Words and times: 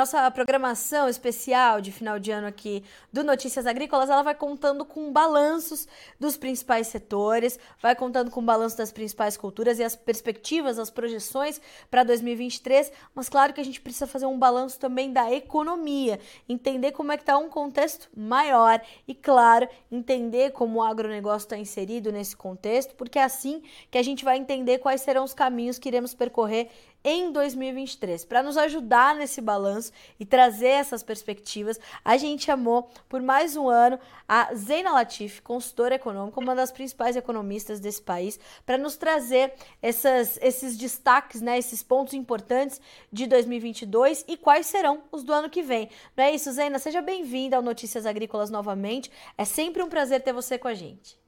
nossa 0.00 0.30
programação 0.30 1.10
especial 1.10 1.78
de 1.78 1.92
final 1.92 2.18
de 2.18 2.30
ano 2.30 2.46
aqui 2.46 2.82
do 3.12 3.22
Notícias 3.22 3.66
Agrícolas, 3.66 4.08
ela 4.08 4.22
vai 4.22 4.34
contando 4.34 4.82
com 4.82 5.12
balanços 5.12 5.86
dos 6.18 6.38
principais 6.38 6.86
setores, 6.86 7.58
vai 7.82 7.94
contando 7.94 8.30
com 8.30 8.42
balanço 8.42 8.78
das 8.78 8.90
principais 8.90 9.36
culturas 9.36 9.78
e 9.78 9.84
as 9.84 9.94
perspectivas, 9.94 10.78
as 10.78 10.88
projeções 10.88 11.60
para 11.90 12.02
2023, 12.02 12.90
mas 13.14 13.28
claro 13.28 13.52
que 13.52 13.60
a 13.60 13.64
gente 13.64 13.78
precisa 13.78 14.06
fazer 14.06 14.24
um 14.24 14.38
balanço 14.38 14.80
também 14.80 15.12
da 15.12 15.30
economia, 15.30 16.18
entender 16.48 16.92
como 16.92 17.12
é 17.12 17.18
que 17.18 17.22
está 17.22 17.36
um 17.36 17.50
contexto 17.50 18.08
maior 18.16 18.80
e, 19.06 19.14
claro, 19.14 19.68
entender 19.92 20.52
como 20.52 20.78
o 20.78 20.82
agronegócio 20.82 21.44
está 21.44 21.58
inserido 21.58 22.10
nesse 22.10 22.34
contexto, 22.34 22.94
porque 22.94 23.18
é 23.18 23.22
assim 23.22 23.62
que 23.90 23.98
a 23.98 24.02
gente 24.02 24.24
vai 24.24 24.38
entender 24.38 24.78
quais 24.78 25.02
serão 25.02 25.24
os 25.24 25.34
caminhos 25.34 25.78
que 25.78 25.90
iremos 25.90 26.14
percorrer 26.14 26.70
em 27.04 27.32
2023. 27.32 28.24
Para 28.24 28.42
nos 28.42 28.56
ajudar 28.56 29.14
nesse 29.14 29.40
balanço 29.40 29.92
e 30.18 30.24
trazer 30.24 30.68
essas 30.68 31.02
perspectivas, 31.02 31.78
a 32.04 32.16
gente 32.16 32.44
chamou 32.44 32.90
por 33.08 33.20
mais 33.22 33.56
um 33.56 33.68
ano 33.68 33.98
a 34.28 34.54
Zeina 34.54 34.92
Latif, 34.92 35.40
consultora 35.40 35.94
econômica, 35.94 36.40
uma 36.40 36.54
das 36.54 36.70
principais 36.70 37.16
economistas 37.16 37.80
desse 37.80 38.02
país, 38.02 38.38
para 38.64 38.78
nos 38.78 38.96
trazer 38.96 39.52
essas, 39.82 40.38
esses 40.42 40.76
destaques, 40.76 41.40
né, 41.40 41.58
esses 41.58 41.82
pontos 41.82 42.14
importantes 42.14 42.80
de 43.12 43.26
2022 43.26 44.24
e 44.28 44.36
quais 44.36 44.66
serão 44.66 45.02
os 45.10 45.24
do 45.24 45.32
ano 45.32 45.50
que 45.50 45.62
vem. 45.62 45.88
Não 46.16 46.24
é 46.24 46.34
isso, 46.34 46.52
Zeina? 46.52 46.78
Seja 46.78 47.00
bem-vinda 47.00 47.56
ao 47.56 47.62
Notícias 47.62 48.06
Agrícolas 48.06 48.50
novamente. 48.50 49.10
É 49.36 49.44
sempre 49.44 49.82
um 49.82 49.88
prazer 49.88 50.22
ter 50.22 50.32
você 50.32 50.58
com 50.58 50.68
a 50.68 50.74
gente. 50.74 51.18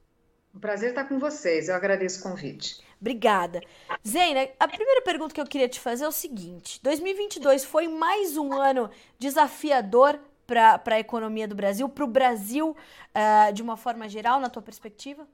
Um 0.55 0.59
prazer 0.59 0.89
estar 0.89 1.05
com 1.05 1.17
vocês. 1.17 1.67
Eu 1.67 1.75
agradeço 1.75 2.19
o 2.19 2.23
convite. 2.23 2.79
Obrigada. 3.03 3.61
Zeina, 4.07 4.47
a 4.57 4.65
primeira 4.65 5.01
pergunta 5.01 5.33
que 5.33 5.41
eu 5.41 5.45
queria 5.45 5.67
te 5.67 5.77
fazer 5.77 6.05
é 6.05 6.07
o 6.07 6.11
seguinte: 6.11 6.79
2022 6.81 7.65
foi 7.65 7.89
mais 7.89 8.37
um 8.37 8.53
ano 8.53 8.89
desafiador 9.19 10.17
para 10.47 10.81
a 10.85 10.99
economia 10.99 11.45
do 11.45 11.53
Brasil, 11.53 11.89
para 11.89 12.05
o 12.05 12.07
Brasil 12.07 12.69
uh, 12.71 13.53
de 13.53 13.61
uma 13.61 13.75
forma 13.75 14.07
geral, 14.07 14.39
na 14.39 14.49
tua 14.49 14.61
perspectiva? 14.61 15.27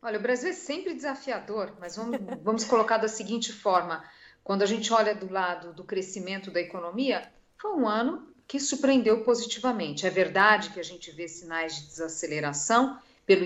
Olha, 0.00 0.16
o 0.16 0.22
Brasil 0.22 0.50
é 0.50 0.52
sempre 0.52 0.94
desafiador, 0.94 1.74
mas 1.80 1.96
vamos, 1.96 2.20
vamos 2.40 2.64
colocar 2.64 2.98
da 2.98 3.08
seguinte 3.08 3.52
forma: 3.52 4.04
quando 4.44 4.62
a 4.62 4.66
gente 4.66 4.92
olha 4.92 5.12
do 5.12 5.28
lado 5.28 5.72
do 5.72 5.82
crescimento 5.82 6.52
da 6.52 6.60
economia, 6.60 7.28
foi 7.58 7.72
um 7.72 7.88
ano 7.88 8.28
que 8.46 8.60
surpreendeu 8.60 9.24
positivamente. 9.24 10.06
É 10.06 10.10
verdade 10.10 10.70
que 10.70 10.78
a 10.78 10.84
gente 10.84 11.10
vê 11.10 11.26
sinais 11.26 11.74
de 11.74 11.86
desaceleração 11.88 12.96
pelo, 13.26 13.44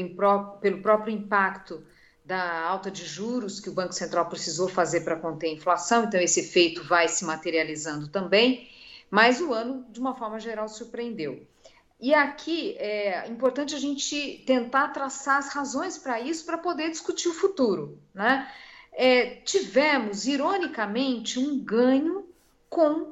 pelo 0.61 0.83
próprio 0.83 1.15
impacto 1.15 1.83
da 2.31 2.61
alta 2.61 2.93
de 2.93 3.05
juros 3.05 3.59
que 3.59 3.69
o 3.69 3.73
Banco 3.73 3.93
Central 3.93 4.25
precisou 4.27 4.69
fazer 4.69 5.01
para 5.01 5.17
conter 5.17 5.49
a 5.49 5.53
inflação, 5.53 6.05
então 6.05 6.21
esse 6.21 6.39
efeito 6.39 6.85
vai 6.85 7.09
se 7.09 7.25
materializando 7.25 8.07
também, 8.07 8.71
mas 9.11 9.41
o 9.41 9.53
ano, 9.53 9.85
de 9.91 9.99
uma 9.99 10.15
forma 10.15 10.39
geral, 10.39 10.69
surpreendeu. 10.69 11.45
E 12.01 12.15
aqui 12.15 12.77
é 12.79 13.27
importante 13.29 13.75
a 13.75 13.81
gente 13.81 14.45
tentar 14.47 14.91
traçar 14.91 15.39
as 15.39 15.49
razões 15.49 15.99
para 15.99 16.21
isso, 16.21 16.47
para 16.47 16.57
poder 16.57 16.89
discutir 16.91 17.27
o 17.27 17.35
futuro. 17.35 17.99
Né? 18.15 18.49
É, 18.93 19.35
tivemos, 19.45 20.29
ironicamente, 20.29 21.37
um 21.41 21.59
ganho 21.59 22.29
com, 22.69 23.11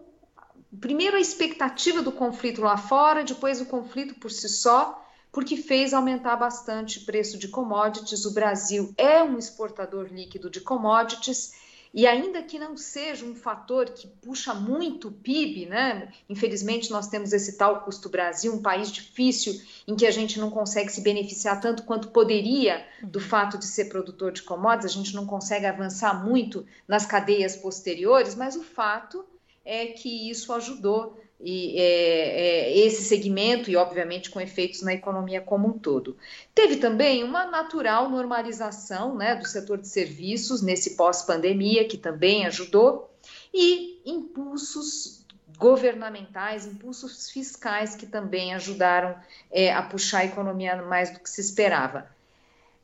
primeiro, 0.80 1.16
a 1.16 1.20
expectativa 1.20 2.02
do 2.02 2.12
conflito 2.12 2.60
lá 2.60 2.76
fora, 2.76 3.24
depois 3.24 3.60
o 3.60 3.66
conflito 3.66 4.14
por 4.14 4.30
si 4.30 4.48
só, 4.48 5.04
porque 5.30 5.56
fez 5.56 5.92
aumentar 5.92 6.36
bastante 6.36 6.98
o 6.98 7.04
preço 7.04 7.38
de 7.38 7.48
commodities. 7.48 8.24
O 8.24 8.32
Brasil 8.32 8.92
é 8.96 9.22
um 9.22 9.38
exportador 9.38 10.08
líquido 10.10 10.50
de 10.50 10.60
commodities 10.60 11.52
e 11.92 12.06
ainda 12.06 12.42
que 12.42 12.58
não 12.58 12.76
seja 12.76 13.24
um 13.24 13.34
fator 13.34 13.90
que 13.90 14.06
puxa 14.06 14.52
muito 14.54 15.08
o 15.08 15.12
PIB, 15.12 15.66
né? 15.66 16.12
Infelizmente 16.28 16.90
nós 16.90 17.08
temos 17.08 17.32
esse 17.32 17.56
tal 17.56 17.80
custo 17.80 18.08
Brasil, 18.08 18.52
um 18.52 18.62
país 18.62 18.92
difícil 18.92 19.58
em 19.86 19.96
que 19.96 20.06
a 20.06 20.10
gente 20.10 20.38
não 20.38 20.50
consegue 20.50 20.92
se 20.92 21.00
beneficiar 21.00 21.60
tanto 21.60 21.84
quanto 21.84 22.08
poderia 22.08 22.86
do 23.02 23.20
fato 23.20 23.56
de 23.56 23.64
ser 23.64 23.86
produtor 23.86 24.32
de 24.32 24.42
commodities, 24.42 24.92
a 24.92 24.94
gente 24.94 25.14
não 25.14 25.26
consegue 25.26 25.66
avançar 25.66 26.24
muito 26.24 26.66
nas 26.86 27.06
cadeias 27.06 27.56
posteriores, 27.56 28.34
mas 28.34 28.54
o 28.54 28.62
fato 28.62 29.24
é 29.64 29.86
que 29.86 30.30
isso 30.30 30.52
ajudou 30.52 31.18
e, 31.40 31.78
é, 31.78 31.82
é, 31.82 32.78
esse 32.78 33.04
segmento 33.04 33.70
e, 33.70 33.76
obviamente, 33.76 34.30
com 34.30 34.40
efeitos 34.40 34.82
na 34.82 34.92
economia 34.92 35.40
como 35.40 35.68
um 35.68 35.78
todo. 35.78 36.16
Teve 36.54 36.76
também 36.76 37.22
uma 37.22 37.46
natural 37.46 38.08
normalização 38.10 39.14
né, 39.14 39.36
do 39.36 39.46
setor 39.46 39.78
de 39.78 39.88
serviços 39.88 40.62
nesse 40.62 40.96
pós-pandemia, 40.96 41.86
que 41.86 41.96
também 41.96 42.46
ajudou, 42.46 43.10
e 43.54 44.00
impulsos 44.04 45.24
governamentais, 45.56 46.66
impulsos 46.66 47.30
fiscais 47.30 47.96
que 47.96 48.06
também 48.06 48.54
ajudaram 48.54 49.16
é, 49.50 49.72
a 49.72 49.82
puxar 49.82 50.20
a 50.20 50.24
economia 50.24 50.76
mais 50.82 51.10
do 51.10 51.20
que 51.20 51.30
se 51.30 51.40
esperava. 51.40 52.08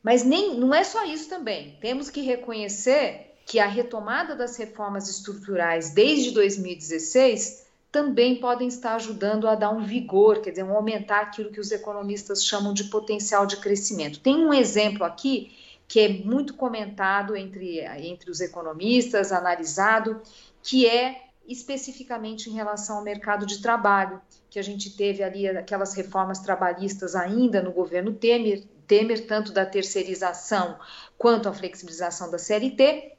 Mas 0.03 0.23
nem, 0.23 0.57
não 0.57 0.73
é 0.73 0.83
só 0.83 1.03
isso 1.05 1.29
também. 1.29 1.77
Temos 1.81 2.09
que 2.09 2.21
reconhecer 2.21 3.33
que 3.45 3.59
a 3.59 3.67
retomada 3.67 4.35
das 4.35 4.57
reformas 4.57 5.09
estruturais 5.09 5.91
desde 5.91 6.31
2016 6.31 7.64
também 7.95 8.35
podem 8.41 8.67
estar 8.67 8.95
ajudando 8.95 9.47
a 9.47 9.55
dar 9.55 9.69
um 9.69 9.81
vigor, 9.81 10.41
quer 10.41 10.49
dizer, 10.49 10.63
um 10.63 10.75
aumentar 10.75 11.21
aquilo 11.21 11.49
que 11.49 11.61
os 11.61 11.71
economistas 11.71 12.43
chamam 12.43 12.73
de 12.73 12.83
potencial 12.89 13.45
de 13.45 13.55
crescimento. 13.55 14.19
Tem 14.19 14.35
um 14.35 14.53
exemplo 14.53 15.05
aqui 15.05 15.55
que 15.87 16.01
é 16.01 16.09
muito 16.09 16.55
comentado 16.55 17.37
entre, 17.37 17.79
entre 18.05 18.29
os 18.29 18.41
economistas, 18.41 19.31
analisado, 19.31 20.21
que 20.61 20.85
é 20.85 21.21
especificamente 21.47 22.49
em 22.49 22.53
relação 22.53 22.97
ao 22.97 23.01
mercado 23.01 23.45
de 23.45 23.61
trabalho, 23.61 24.21
que 24.49 24.59
a 24.59 24.61
gente 24.61 24.97
teve 24.97 25.23
ali 25.23 25.47
aquelas 25.47 25.93
reformas 25.93 26.39
trabalhistas 26.39 27.15
ainda 27.15 27.61
no 27.61 27.71
governo 27.71 28.11
Temer, 28.11 28.65
Temer 28.85 29.25
tanto 29.25 29.53
da 29.53 29.65
terceirização 29.65 30.77
quanto 31.17 31.47
a 31.47 31.53
flexibilização 31.53 32.29
da 32.29 32.37
CLT, 32.37 33.13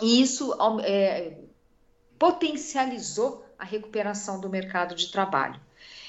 e 0.00 0.22
isso 0.22 0.56
é, 0.82 1.36
potencializou 2.18 3.45
a 3.58 3.64
recuperação 3.64 4.40
do 4.40 4.48
mercado 4.48 4.94
de 4.94 5.10
trabalho. 5.10 5.60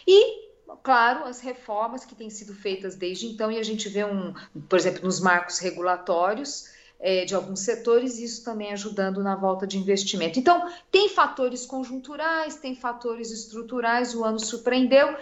E, 0.07 0.49
claro, 0.83 1.25
as 1.25 1.39
reformas 1.39 2.05
que 2.05 2.15
têm 2.15 2.29
sido 2.29 2.53
feitas 2.53 2.95
desde 2.95 3.27
então, 3.27 3.51
e 3.51 3.57
a 3.57 3.63
gente 3.63 3.89
vê 3.89 4.05
um, 4.05 4.33
por 4.69 4.77
exemplo, 4.77 5.03
nos 5.03 5.19
marcos 5.19 5.59
regulatórios, 5.59 6.69
é, 6.99 7.25
de 7.25 7.35
alguns 7.35 7.59
setores, 7.59 8.17
isso 8.17 8.43
também 8.43 8.73
ajudando 8.73 9.21
na 9.21 9.35
volta 9.35 9.67
de 9.67 9.77
investimento. 9.77 10.39
Então, 10.39 10.71
tem 10.91 11.09
fatores 11.09 11.65
conjunturais, 11.65 12.55
tem 12.55 12.75
fatores 12.75 13.31
estruturais, 13.31 14.15
o 14.15 14.23
ano 14.23 14.39
surpreendeu. 14.39 15.15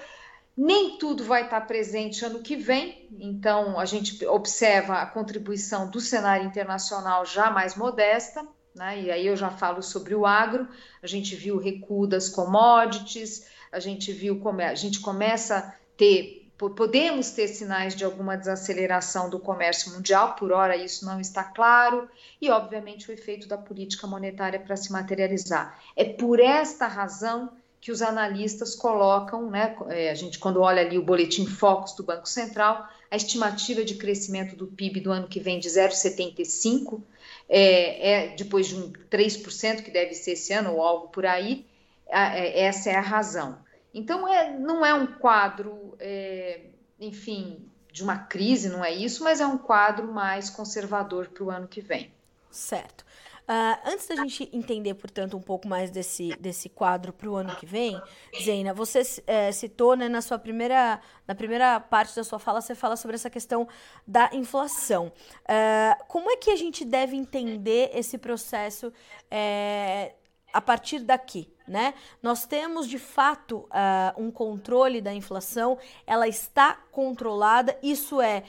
Nem 0.57 0.97
tudo 0.97 1.25
vai 1.25 1.44
estar 1.44 1.59
presente 1.62 2.24
ano 2.24 2.40
que 2.40 2.56
vem, 2.56 3.09
então 3.19 3.78
a 3.78 3.84
gente 3.84 4.25
observa 4.25 5.02
a 5.02 5.06
contribuição 5.06 5.90
do 5.90 6.00
cenário 6.00 6.46
internacional 6.46 7.25
já 7.25 7.52
mais 7.52 7.75
modesta, 7.75 8.47
né? 8.75 9.02
E 9.02 9.12
aí 9.12 9.25
eu 9.25 9.36
já 9.36 9.50
falo 9.50 9.81
sobre 9.81 10.13
o 10.13 10.25
agro, 10.25 10.68
a 11.02 11.08
gente 11.08 11.36
viu 11.36 11.56
o 11.56 11.59
recuo 11.59 12.06
das 12.06 12.28
commodities, 12.28 13.47
a 13.72 13.80
gente 13.80 14.12
viu 14.12 14.40
como 14.40 14.62
a 14.62 14.75
gente 14.75 15.00
começa 15.00 15.58
a 15.58 15.74
ter, 15.97 16.50
podemos 16.58 17.31
ter 17.31 17.47
sinais 17.47 17.96
de 17.96 18.03
alguma 18.03 18.38
desaceleração 18.38 19.30
do 19.30 19.40
comércio 19.40 19.94
mundial, 19.94 20.36
por 20.36 20.52
hora 20.52 20.75
isso 20.75 21.06
não 21.06 21.19
está 21.19 21.44
claro, 21.44 22.09
e 22.41 22.50
obviamente 22.50 23.09
o 23.09 23.13
efeito 23.13 23.47
da 23.47 23.58
política 23.58 24.06
monetária 24.06 24.59
para 24.59 24.75
se 24.75 24.92
materializar. 24.92 25.80
É 25.96 26.03
por 26.03 26.40
esta 26.40 26.88
razão 26.88 27.52
que 27.80 27.92
os 27.92 28.02
analistas 28.02 28.74
colocam, 28.74 29.50
né, 29.50 29.75
é, 29.90 30.09
a 30.09 30.16
gente 30.16 30.40
quando 30.40 30.59
olha 30.59 30.81
ali 30.81 30.97
o 30.97 31.03
boletim 31.03 31.46
Focus 31.46 31.94
do 31.94 32.03
Banco 32.03 32.28
Central, 32.28 32.90
a 33.12 33.16
estimativa 33.16 33.86
de 33.86 33.96
crescimento 33.96 34.56
do 34.56 34.66
PIB 34.66 35.02
do 35.02 35.12
ano 35.12 35.28
que 35.28 35.40
vem 35.40 35.59
de 35.59 35.69
0,75, 35.69 37.01
é, 37.47 38.12
é, 38.12 38.36
depois 38.36 38.68
de 38.68 38.75
um 38.75 38.92
3%, 38.92 39.83
que 39.83 39.92
deve 39.92 40.13
ser 40.13 40.31
esse 40.31 40.53
ano 40.53 40.74
ou 40.74 40.81
algo 40.81 41.07
por 41.09 41.25
aí, 41.25 41.65
é, 42.07 42.62
essa 42.62 42.89
é 42.89 42.95
a 42.95 43.01
razão. 43.01 43.57
Então, 43.94 44.27
é, 44.27 44.57
não 44.57 44.86
é 44.86 44.94
um 44.94 45.07
quadro, 45.07 45.95
é, 46.00 46.62
enfim, 47.00 47.69
de 47.92 48.03
uma 48.03 48.18
crise, 48.18 48.68
não 48.68 48.83
é 48.83 48.94
isso, 48.94 49.24
mas 49.24 49.39
é 49.39 49.45
um 49.45 49.57
quadro 49.57 50.12
mais 50.12 50.50
conservador 50.50 51.30
para 51.30 51.44
o 51.44 51.50
ano 51.50 51.68
que 51.68 51.80
vem. 51.80 52.12
Certo. 52.51 53.05
Uh, 53.45 53.89
antes 53.92 54.07
da 54.07 54.15
gente 54.15 54.50
entender, 54.51 54.95
portanto, 54.95 55.38
um 55.38 55.42
pouco 55.42 55.68
mais 55.68 55.92
desse, 55.92 56.36
desse 56.39 56.68
quadro 56.68 57.13
para 57.13 57.30
o 57.30 57.36
ano 57.36 57.56
que 57.56 57.65
vem, 57.65 58.01
Zeina, 58.44 58.74
você 58.74 59.03
é, 59.27 59.51
citou 59.51 59.95
né, 59.95 60.09
na 60.09 60.19
sua 60.19 60.39
primeira, 60.39 61.00
na 61.27 61.36
primeira 61.36 61.80
parte 61.80 62.15
da 62.15 62.24
sua 62.24 62.39
fala, 62.39 62.59
você 62.59 62.74
fala 62.74 62.95
sobre 62.95 63.15
essa 63.15 63.30
questão 63.30 63.68
da 64.07 64.31
inflação. 64.33 65.12
Uh, 65.44 66.06
como 66.07 66.31
é 66.31 66.38
que 66.38 66.50
a 66.50 66.56
gente 66.56 66.83
deve 66.83 67.15
entender 67.15 67.92
esse 67.94 68.18
processo 68.18 68.92
é, 69.30 70.15
a 70.51 70.59
partir 70.59 71.00
daqui? 71.00 71.53
Né? 71.68 71.94
Nós 72.24 72.47
temos 72.47 72.88
de 72.88 72.97
fato 72.97 73.68
uh, 73.69 74.21
um 74.21 74.31
controle 74.31 75.01
da 75.01 75.13
inflação, 75.13 75.77
ela 76.06 76.27
está 76.27 76.80
controlada, 76.92 77.77
isso 77.81 78.19
é 78.21 78.44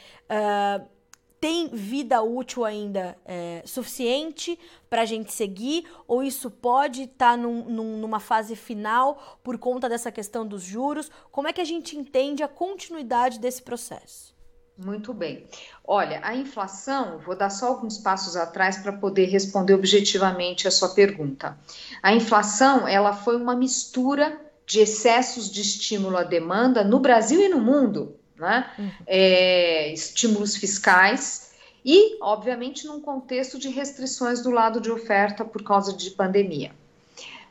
tem 1.41 1.69
vida 1.69 2.23
útil 2.23 2.65
ainda 2.65 3.17
é, 3.25 3.63
suficiente 3.65 4.59
para 4.89 5.03
a 5.03 5.05
gente 5.05 5.33
seguir? 5.33 5.85
Ou 6.09 6.23
isso 6.23 6.51
pode 6.51 7.03
estar 7.03 7.33
tá 7.33 7.37
num, 7.37 7.65
num, 7.65 7.99
numa 7.99 8.21
fase 8.21 8.57
final 8.57 9.39
por 9.43 9.59
conta 9.59 9.89
dessa 9.89 10.11
questão 10.11 10.47
dos 10.47 10.63
juros? 10.63 11.11
Como 11.31 11.49
é 11.49 11.53
que 11.53 11.61
a 11.61 11.65
gente 11.65 11.97
entende 11.97 12.43
a 12.43 12.49
continuidade 12.49 13.39
desse 13.39 13.63
processo? 13.63 14.35
Muito 14.79 15.15
bem. 15.15 15.47
Olha, 15.83 16.21
a 16.23 16.37
inflação, 16.37 17.19
vou 17.19 17.35
dar 17.35 17.49
só 17.49 17.69
alguns 17.69 17.97
passos 17.97 18.37
atrás 18.37 18.77
para 18.79 18.93
poder 18.93 19.25
responder 19.27 19.73
objetivamente 19.73 20.69
a 20.69 20.71
sua 20.71 20.91
pergunta. 20.91 21.59
A 22.03 22.15
inflação, 22.15 22.87
ela 22.87 23.15
foi 23.15 23.37
uma 23.37 23.57
mistura 23.57 24.39
de 24.67 24.81
excessos 24.81 25.51
de 25.51 25.63
estímulo 25.63 26.17
à 26.17 26.25
demanda 26.25 26.85
no 26.85 27.01
Brasil 27.01 27.41
e 27.41 27.49
no 27.49 27.61
mundo 27.61 28.19
né? 28.39 28.71
Uhum. 28.79 28.91
É, 29.07 29.93
estímulos 29.93 30.57
fiscais 30.57 31.51
e, 31.85 32.19
obviamente, 32.21 32.87
num 32.87 33.01
contexto 33.01 33.59
de 33.59 33.69
restrições 33.69 34.43
do 34.43 34.51
lado 34.51 34.81
de 34.81 34.91
oferta 34.91 35.45
por 35.45 35.63
causa 35.63 35.93
de 35.93 36.11
pandemia. 36.11 36.73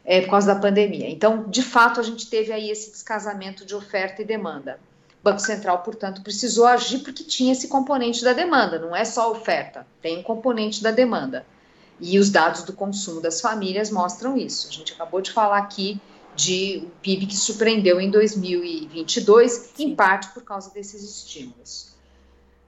É, 0.03 0.21
por 0.21 0.31
causa 0.31 0.53
da 0.53 0.59
pandemia. 0.59 1.09
Então, 1.09 1.49
de 1.49 1.63
fato, 1.63 1.99
a 1.99 2.03
gente 2.03 2.29
teve 2.29 2.51
aí 2.51 2.69
esse 2.69 2.91
descasamento 2.91 3.65
de 3.65 3.73
oferta 3.73 4.21
e 4.21 4.25
demanda. 4.25 4.79
O 5.21 5.23
Banco 5.23 5.39
Central, 5.39 5.81
portanto, 5.81 6.21
precisou 6.21 6.67
agir 6.67 6.99
porque 6.99 7.23
tinha 7.23 7.53
esse 7.53 7.67
componente 7.67 8.23
da 8.23 8.33
demanda, 8.33 8.77
não 8.77 8.95
é 8.95 9.03
só 9.03 9.31
oferta, 9.31 9.87
tem 10.01 10.19
um 10.19 10.23
componente 10.23 10.83
da 10.83 10.91
demanda. 10.91 11.45
E 11.99 12.19
os 12.19 12.29
dados 12.29 12.63
do 12.63 12.73
consumo 12.73 13.21
das 13.21 13.41
famílias 13.41 13.89
mostram 13.89 14.37
isso. 14.37 14.67
A 14.67 14.71
gente 14.71 14.93
acabou 14.93 15.21
de 15.21 15.31
falar 15.31 15.57
aqui 15.57 15.99
de 16.35 16.83
um 16.85 16.89
PIB 17.01 17.27
que 17.27 17.35
surpreendeu 17.35 17.99
em 17.99 18.11
2022, 18.11 19.51
Sim. 19.51 19.85
em 19.85 19.95
parte 19.95 20.33
por 20.33 20.43
causa 20.43 20.71
desses 20.71 21.03
estímulos. 21.03 21.95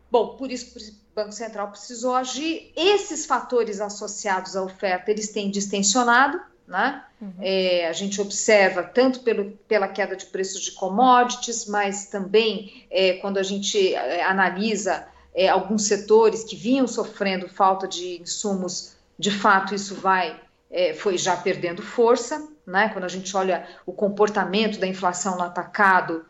Bom, 0.09 0.37
por 0.37 0.51
isso 0.51 0.77
o 0.77 1.15
Banco 1.15 1.31
Central 1.33 1.69
precisou 1.69 2.15
agir. 2.15 2.71
Esses 2.75 3.25
fatores 3.25 3.81
associados 3.81 4.55
à 4.55 4.63
oferta, 4.63 5.11
eles 5.11 5.29
têm 5.29 5.51
distensionado, 5.51 6.39
né? 6.65 7.03
Uhum. 7.21 7.33
É, 7.41 7.87
a 7.87 7.93
gente 7.93 8.21
observa 8.21 8.83
tanto 8.83 9.21
pelo, 9.21 9.51
pela 9.67 9.87
queda 9.87 10.15
de 10.15 10.25
preços 10.27 10.61
de 10.61 10.71
commodities, 10.71 11.65
mas 11.65 12.05
também 12.05 12.85
é, 12.89 13.13
quando 13.13 13.37
a 13.37 13.43
gente 13.43 13.93
é, 13.95 14.23
analisa 14.23 15.07
é, 15.33 15.49
alguns 15.49 15.83
setores 15.83 16.43
que 16.43 16.55
vinham 16.55 16.87
sofrendo 16.87 17.47
falta 17.49 17.87
de 17.87 18.21
insumos, 18.21 18.95
de 19.17 19.31
fato 19.31 19.73
isso 19.73 19.95
vai 19.95 20.39
é, 20.69 20.93
foi 20.93 21.17
já 21.17 21.35
perdendo 21.35 21.81
força, 21.81 22.47
né? 22.67 22.89
Quando 22.89 23.05
a 23.05 23.09
gente 23.09 23.35
olha 23.35 23.65
o 23.85 23.93
comportamento 23.93 24.77
da 24.77 24.85
inflação 24.85 25.37
no 25.37 25.43
atacado, 25.43 26.25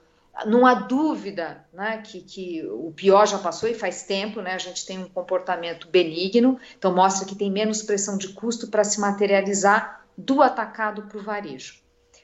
não 0.46 0.68
há 0.68 0.76
dúvida 0.76 1.66
né, 1.74 1.98
que, 1.98 2.22
que 2.22 2.64
o 2.68 2.92
pior 2.92 3.26
já 3.26 3.40
passou 3.40 3.68
e 3.68 3.74
faz 3.74 4.04
tempo, 4.04 4.40
né, 4.40 4.54
a 4.54 4.60
gente 4.60 4.86
tem 4.86 5.00
um 5.00 5.10
comportamento 5.10 5.88
benigno, 5.88 6.60
então 6.78 6.94
mostra 6.94 7.26
que 7.26 7.36
tem 7.36 7.52
menos 7.52 7.82
pressão 7.82 8.18
de 8.18 8.30
custo 8.30 8.68
para 8.68 8.84
se 8.84 9.00
materializar 9.00 10.06
do 10.16 10.44
atacado 10.44 11.04
para 11.04 11.18
o 11.18 11.24
varejo. 11.24 11.82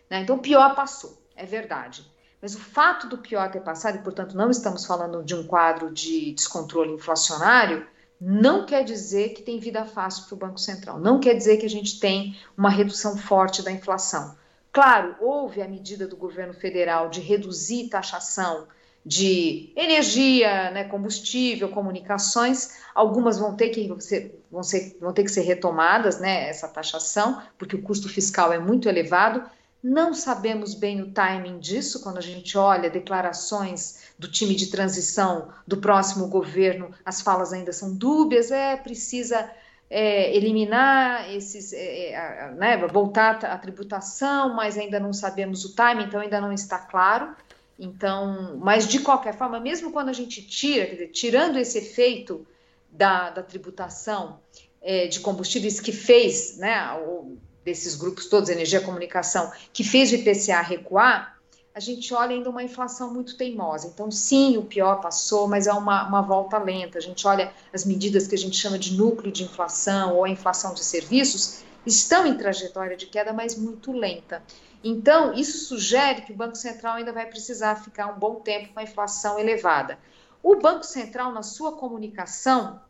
Né? 0.10 0.22
Então 0.22 0.36
o 0.36 0.40
pior 0.40 0.76
passou, 0.76 1.24
é 1.36 1.44
verdade. 1.46 2.06
Mas 2.40 2.54
o 2.54 2.60
fato 2.60 3.08
do 3.08 3.18
pior 3.18 3.50
ter 3.50 3.62
passado, 3.62 3.96
e 3.96 4.04
portanto 4.04 4.38
não 4.38 4.52
estamos 4.52 4.86
falando 4.86 5.24
de 5.24 5.34
um 5.34 5.48
quadro 5.48 5.92
de 5.92 6.34
descontrole 6.34 6.92
inflacionário, 6.92 7.88
não 8.26 8.66
quer 8.66 8.86
dizer 8.86 9.34
que 9.34 9.42
tem 9.42 9.60
vida 9.60 9.84
fácil 9.84 10.26
para 10.26 10.36
o 10.36 10.38
Banco 10.38 10.58
Central, 10.58 10.98
não 10.98 11.20
quer 11.20 11.34
dizer 11.34 11.58
que 11.58 11.66
a 11.66 11.70
gente 11.70 12.00
tem 12.00 12.38
uma 12.58 12.70
redução 12.70 13.18
forte 13.18 13.62
da 13.62 13.70
inflação. 13.70 14.38
Claro, 14.72 15.16
houve 15.20 15.62
a 15.62 15.68
medida 15.68 16.08
do 16.08 16.16
governo 16.16 16.54
federal 16.54 17.10
de 17.10 17.20
reduzir 17.20 17.90
taxação 17.90 18.66
de 19.06 19.74
energia, 19.76 20.72
né, 20.72 20.86
combustível, 20.86 21.68
comunicações, 21.68 22.78
algumas 22.96 23.38
vão 23.38 23.58
ter 23.58 23.70
que 23.70 23.94
ser, 24.02 24.42
vão, 24.50 24.64
ser, 24.64 24.98
vão 25.02 25.12
ter 25.12 25.26
que 25.26 25.32
ser 25.32 25.42
retomadas, 25.42 26.22
né, 26.22 26.48
essa 26.48 26.70
taxação, 26.70 27.42
porque 27.58 27.76
o 27.76 27.82
custo 27.82 28.08
fiscal 28.08 28.54
é 28.54 28.58
muito 28.58 28.88
elevado. 28.88 29.44
Não 29.84 30.14
sabemos 30.14 30.74
bem 30.74 31.02
o 31.02 31.12
timing 31.12 31.60
disso 31.60 32.02
quando 32.02 32.18
a 32.18 32.22
gente 32.22 32.58
olha 32.58 32.90
declarações 32.90 34.14
do 34.18 34.32
time 34.32 34.56
de 34.56 34.68
transição 34.68 35.50
do 35.68 35.76
próximo 35.76 36.30
governo, 36.30 36.92
as 37.06 37.22
falas 37.22 37.52
ainda 37.52 37.74
são 37.74 37.94
dúbias, 37.94 38.50
é 38.50 38.78
precisa 38.78 39.52
é, 39.90 40.34
eliminar 40.34 41.30
esses, 41.34 41.74
é, 41.74 42.12
é 42.12 42.52
né, 42.52 42.78
voltar 42.88 43.44
à 43.44 43.58
tributação, 43.58 44.56
mas 44.56 44.78
ainda 44.78 45.02
não 45.02 45.12
sabemos 45.12 45.66
o 45.66 45.76
time, 45.76 46.06
então 46.06 46.22
ainda 46.22 46.40
não 46.40 46.54
está 46.54 46.80
claro. 46.80 47.36
Então, 47.78 48.58
mas 48.62 48.88
de 48.88 49.00
qualquer 49.00 49.38
forma, 49.38 49.60
mesmo 49.60 49.92
quando 49.92 50.08
a 50.08 50.14
gente 50.14 50.42
tira, 50.48 50.86
dizer, 50.86 51.08
tirando 51.10 51.58
esse 51.58 51.78
efeito 51.78 52.48
da, 52.90 53.32
da 53.32 53.44
tributação 53.44 54.40
é, 54.82 55.08
de 55.08 55.20
combustíveis 55.20 55.82
que 55.82 55.92
fez, 55.92 56.56
né, 56.58 56.94
o, 57.06 57.38
desses 57.64 57.96
grupos 57.96 58.28
todos, 58.28 58.50
energia 58.50 58.82
comunicação, 58.82 59.52
que 59.72 59.84
fez 59.84 60.12
o 60.12 60.16
IPCA 60.16 60.62
recuar, 60.62 61.34
a 61.76 61.80
gente 61.80 62.14
olha 62.14 62.36
ainda 62.36 62.50
uma 62.50 62.62
inflação 62.62 63.12
muito 63.12 63.36
teimosa. 63.36 63.88
Então, 63.88 64.12
sim, 64.12 64.58
o 64.58 64.64
pior 64.64 65.02
passou, 65.02 65.48
mas 65.48 65.66
é 65.66 65.74
uma, 65.74 66.08
uma 66.08 66.22
volta 66.22 66.60
lenta. 66.60 67.00
A 67.00 67.02
gente 67.02 67.26
olha 67.26 67.52
as 67.74 67.84
medidas 67.84 68.28
que 68.28 68.36
a 68.36 68.38
gente 68.38 68.56
chama 68.56 68.78
de 68.78 68.96
núcleo 68.96 69.32
de 69.32 69.44
inflação 69.44 70.16
ou 70.16 70.24
a 70.24 70.30
inflação 70.30 70.74
de 70.76 70.84
serviços, 70.84 71.64
estão 71.86 72.28
em 72.28 72.38
trajetória 72.38 72.96
de 72.96 73.08
queda, 73.08 73.34
mas 73.34 73.58
muito 73.58 73.92
lenta. 73.92 74.44
Então, 74.84 75.34
isso 75.34 75.66
sugere 75.66 76.22
que 76.22 76.32
o 76.32 76.36
Banco 76.36 76.56
Central 76.56 76.98
ainda 76.98 77.12
vai 77.12 77.26
precisar 77.26 77.76
ficar 77.76 78.08
um 78.08 78.20
bom 78.20 78.36
tempo 78.36 78.74
com 78.74 78.80
a 78.80 78.84
inflação 78.84 79.40
elevada. 79.40 79.98
O 80.44 80.58
Banco 80.58 80.84
Central, 80.84 81.32
na 81.32 81.42
sua 81.42 81.72
comunicação, 81.72 82.82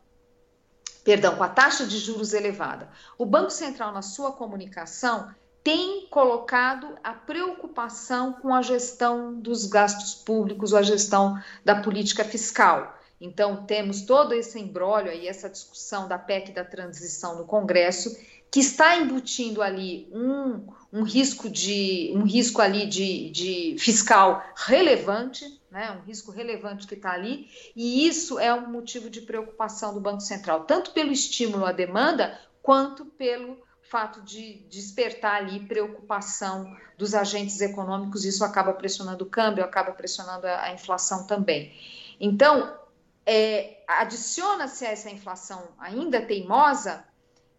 perdão, 1.03 1.35
com 1.35 1.43
a 1.43 1.49
taxa 1.49 1.85
de 1.85 1.97
juros 1.97 2.33
elevada, 2.33 2.89
o 3.17 3.25
Banco 3.25 3.49
Central, 3.49 3.91
na 3.91 4.01
sua 4.01 4.31
comunicação, 4.31 5.29
tem 5.63 6.07
colocado 6.09 6.95
a 7.03 7.13
preocupação 7.13 8.33
com 8.33 8.53
a 8.53 8.61
gestão 8.61 9.33
dos 9.33 9.65
gastos 9.65 10.13
públicos 10.13 10.73
a 10.73 10.81
gestão 10.81 11.41
da 11.63 11.75
política 11.75 12.23
fiscal. 12.25 12.97
Então, 13.19 13.63
temos 13.65 14.01
todo 14.01 14.33
esse 14.33 14.59
embrólio 14.59 15.09
aí, 15.09 15.27
essa 15.27 15.49
discussão 15.49 16.09
da 16.09 16.17
PEC 16.17 16.51
da 16.51 16.65
transição 16.65 17.37
no 17.37 17.45
Congresso, 17.45 18.13
que 18.51 18.59
está 18.59 18.97
embutindo 18.97 19.61
ali 19.61 20.09
um, 20.11 20.67
um 20.91 21.03
risco 21.03 21.49
de 21.49 22.11
um 22.13 22.23
risco 22.23 22.61
ali 22.61 22.85
de, 22.85 23.29
de 23.31 23.75
fiscal 23.79 24.43
relevante, 24.55 25.59
né, 25.73 25.91
um 25.91 26.05
risco 26.05 26.31
relevante 26.31 26.85
que 26.85 26.93
está 26.93 27.13
ali, 27.13 27.49
e 27.75 28.07
isso 28.07 28.37
é 28.37 28.53
um 28.53 28.69
motivo 28.69 29.09
de 29.09 29.21
preocupação 29.21 29.91
do 29.91 29.99
Banco 29.99 30.21
Central, 30.21 30.65
tanto 30.65 30.91
pelo 30.91 31.11
estímulo 31.11 31.65
à 31.65 31.71
demanda, 31.71 32.39
quanto 32.61 33.05
pelo 33.05 33.57
fato 33.81 34.21
de 34.21 34.65
despertar 34.69 35.37
ali 35.37 35.61
preocupação 35.61 36.77
dos 36.95 37.15
agentes 37.15 37.59
econômicos, 37.59 38.23
isso 38.23 38.45
acaba 38.45 38.71
pressionando 38.73 39.25
o 39.25 39.29
câmbio, 39.29 39.63
acaba 39.63 39.91
pressionando 39.91 40.45
a, 40.45 40.71
inflação 40.71 41.25
também. 41.25 41.73
Então, 42.19 42.77
é, 43.25 43.83
adiciona-se 43.87 44.85
a 44.85 44.91
essa 44.91 45.09
inflação 45.09 45.69
ainda 45.79 46.21
teimosa 46.21 47.03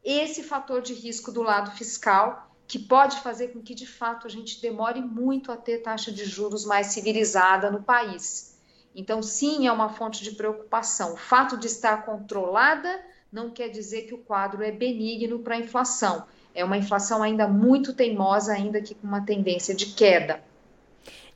esse 0.05 0.45
fator 0.45 0.81
de 0.81 0.95
risco 0.95 1.33
do 1.33 1.43
lado 1.43 1.73
fiscal, 1.73 2.54
que 2.67 2.79
pode 2.79 3.21
fazer 3.21 3.49
com 3.49 3.61
que, 3.61 3.75
de 3.75 3.87
fato, 3.87 4.27
a 4.27 4.31
gente 4.31 4.61
demore 4.61 5.01
muito 5.01 5.53
a 5.53 5.57
ter 5.57 5.79
taxa 5.79 6.11
de 6.11 6.25
juros 6.25 6.65
mais 6.65 6.89
civilizada 6.89 7.71
no 7.71 7.83
país. 7.83 8.59
Então, 8.95 9.23
sim, 9.23 9.67
é 9.67 9.73
uma 9.73 9.89
fonte 9.89 10.23
de 10.23 10.33
preocupação. 10.33 11.15
O 11.15 11.17
fato 11.17 11.57
de 11.57 11.67
estar 11.67 12.05
controlada 12.05 13.01
não 13.31 13.51
quer 13.51 13.69
dizer 13.69 14.03
que 14.03 14.15
o 14.15 14.19
quadro 14.19 14.63
é 14.63 14.71
benigno 14.71 15.41
para 15.41 15.57
a 15.57 15.59
inflação. 15.59 16.25
É 16.55 16.65
uma 16.65 16.79
inflação 16.79 17.23
ainda 17.23 17.49
muito 17.49 17.93
teimosa, 17.93 18.53
ainda 18.53 18.81
que 18.81 18.95
com 18.95 19.07
uma 19.07 19.21
tendência 19.21 19.75
de 19.75 19.87
queda. 19.87 20.43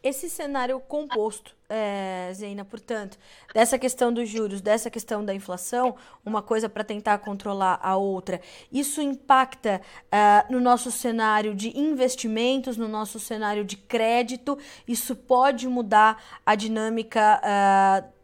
Esse 0.08 0.30
cenário 0.30 0.80
composto, 0.80 1.54
é, 1.68 2.32
Zeina, 2.32 2.64
portanto, 2.64 3.18
dessa 3.52 3.78
questão 3.78 4.10
dos 4.10 4.26
juros, 4.26 4.62
dessa 4.62 4.88
questão 4.88 5.22
da 5.22 5.34
inflação, 5.34 5.96
uma 6.24 6.40
coisa 6.40 6.66
para 6.66 6.82
tentar 6.82 7.18
controlar 7.18 7.78
a 7.82 7.94
outra, 7.94 8.40
isso 8.72 9.02
impacta 9.02 9.82
uh, 10.06 10.50
no 10.50 10.60
nosso 10.60 10.90
cenário 10.90 11.54
de 11.54 11.78
investimentos, 11.78 12.78
no 12.78 12.88
nosso 12.88 13.20
cenário 13.20 13.66
de 13.66 13.76
crédito, 13.76 14.58
isso 14.86 15.14
pode 15.14 15.68
mudar 15.68 16.40
a 16.46 16.54
dinâmica. 16.54 17.38
Uh, 17.44 18.18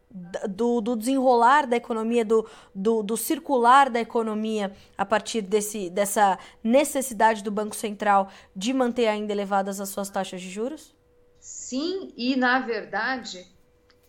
do, 0.47 0.79
do, 0.79 0.95
desenrolar 0.95 1.67
da 1.67 1.75
economia, 1.75 2.23
do, 2.23 2.47
do, 2.73 3.03
do, 3.03 3.17
circular 3.17 3.89
da 3.89 3.99
economia 3.99 4.71
a 4.97 5.05
partir 5.05 5.41
desse, 5.41 5.89
dessa 5.89 6.39
necessidade 6.63 7.43
do 7.43 7.51
Banco 7.51 7.75
Central 7.75 8.29
de 8.55 8.71
manter 8.71 9.07
ainda 9.07 9.33
elevadas 9.33 9.81
as 9.81 9.89
suas 9.89 10.09
taxas 10.09 10.39
de 10.39 10.49
juros? 10.49 10.94
Sim, 11.65 12.13
e 12.15 12.35
na 12.35 12.59
verdade 12.59 13.43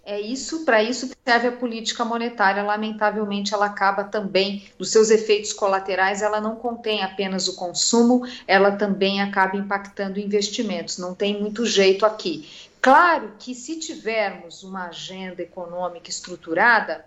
é 0.05 0.21
isso, 0.21 0.67
para 0.67 0.83
isso 0.83 1.09
que 1.09 1.17
serve 1.25 1.49
a 1.49 1.53
política 1.53 2.05
monetária. 2.05 2.63
Lamentavelmente, 2.63 3.55
ela 3.55 3.65
acaba 3.65 4.05
também, 4.05 4.67
nos 4.79 4.91
seus 4.93 5.09
efeitos 5.09 5.55
colaterais, 5.55 6.21
ela 6.21 6.39
não 6.39 6.57
contém 6.57 7.03
apenas 7.03 7.49
o 7.49 7.57
consumo, 7.57 8.29
ela 8.47 8.73
também 8.73 9.23
acaba 9.23 9.57
impactando 9.57 10.21
investimentos. 10.21 10.99
Não 10.99 11.15
tem 11.15 11.41
muito 11.41 11.65
jeito 11.65 12.05
aqui. 12.05 12.47
Claro 12.83 13.33
que 13.39 13.55
se 13.55 13.79
tivermos 13.79 14.63
uma 14.63 14.89
agenda 14.89 15.41
econômica 15.41 16.11
estruturada, 16.11 17.07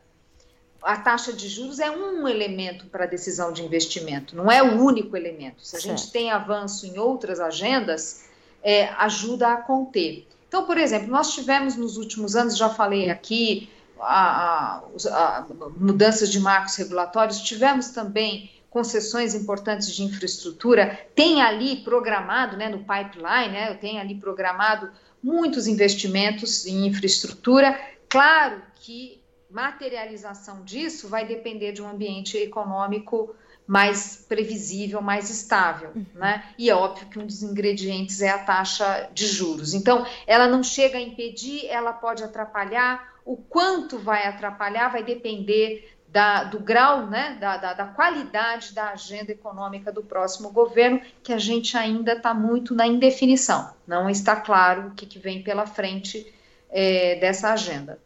a 0.81 0.97
taxa 0.97 1.31
de 1.31 1.47
juros 1.47 1.79
é 1.79 1.91
um 1.91 2.27
elemento 2.27 2.87
para 2.87 3.03
a 3.03 3.07
decisão 3.07 3.53
de 3.53 3.61
investimento, 3.61 4.35
não 4.35 4.51
é 4.51 4.63
o 4.63 4.81
único 4.81 5.15
elemento. 5.15 5.63
Se 5.63 5.75
a 5.75 5.79
gente 5.79 6.11
tem 6.11 6.31
avanço 6.31 6.87
em 6.87 6.97
outras 6.97 7.39
agendas, 7.39 8.27
é, 8.63 8.85
ajuda 8.97 9.53
a 9.53 9.57
conter. 9.57 10.25
Então, 10.49 10.65
por 10.65 10.77
exemplo, 10.79 11.07
nós 11.09 11.31
tivemos 11.31 11.75
nos 11.75 11.95
últimos 11.95 12.35
anos, 12.35 12.57
já 12.57 12.69
falei 12.69 13.09
aqui, 13.09 13.69
a, 13.99 14.81
a, 15.11 15.37
a 15.37 15.45
mudanças 15.77 16.31
de 16.31 16.39
marcos 16.39 16.75
regulatórios, 16.75 17.39
tivemos 17.41 17.89
também 17.89 18.51
concessões 18.67 19.35
importantes 19.35 19.93
de 19.93 20.03
infraestrutura, 20.03 20.99
tem 21.13 21.41
ali 21.41 21.77
programado, 21.77 22.57
né, 22.57 22.67
no 22.67 22.79
pipeline, 22.79 23.53
né, 23.53 23.73
tem 23.75 23.99
ali 23.99 24.15
programado 24.15 24.89
muitos 25.21 25.67
investimentos 25.67 26.65
em 26.65 26.87
infraestrutura. 26.87 27.79
Claro 28.09 28.61
que 28.75 29.21
materialização 29.51 30.63
disso 30.63 31.07
vai 31.07 31.27
depender 31.27 31.73
de 31.73 31.81
um 31.81 31.89
ambiente 31.89 32.37
econômico 32.37 33.35
mais 33.69 34.25
previsível, 34.27 34.99
mais 34.99 35.29
estável, 35.29 35.91
uhum. 35.95 36.03
né? 36.15 36.43
E 36.57 36.71
é 36.71 36.75
óbvio 36.75 37.07
que 37.07 37.19
um 37.19 37.25
dos 37.27 37.43
ingredientes 37.43 38.19
é 38.19 38.29
a 38.29 38.39
taxa 38.39 39.07
de 39.13 39.27
juros. 39.27 39.75
Então, 39.75 40.07
ela 40.25 40.47
não 40.47 40.63
chega 40.63 40.97
a 40.97 41.01
impedir, 41.01 41.67
ela 41.67 41.93
pode 41.93 42.23
atrapalhar. 42.23 43.13
O 43.23 43.37
quanto 43.37 43.99
vai 43.99 44.25
atrapalhar 44.25 44.89
vai 44.89 45.03
depender 45.03 45.87
da, 46.07 46.45
do 46.45 46.59
grau, 46.59 47.05
né, 47.05 47.37
da, 47.39 47.57
da, 47.57 47.73
da, 47.75 47.85
qualidade 47.85 48.73
da 48.73 48.89
agenda 48.89 49.31
econômica 49.31 49.91
do 49.91 50.01
próximo 50.01 50.49
governo, 50.49 50.99
que 51.21 51.31
a 51.31 51.37
gente 51.37 51.77
ainda 51.77 52.13
está 52.13 52.33
muito 52.33 52.73
na 52.73 52.87
indefinição. 52.87 53.71
Não 53.85 54.09
está 54.09 54.35
claro 54.35 54.87
o 54.87 54.91
que, 54.95 55.05
que 55.05 55.19
vem 55.19 55.43
pela 55.43 55.67
frente 55.67 56.25
é, 56.71 57.17
dessa 57.19 57.53
agenda. 57.53 57.99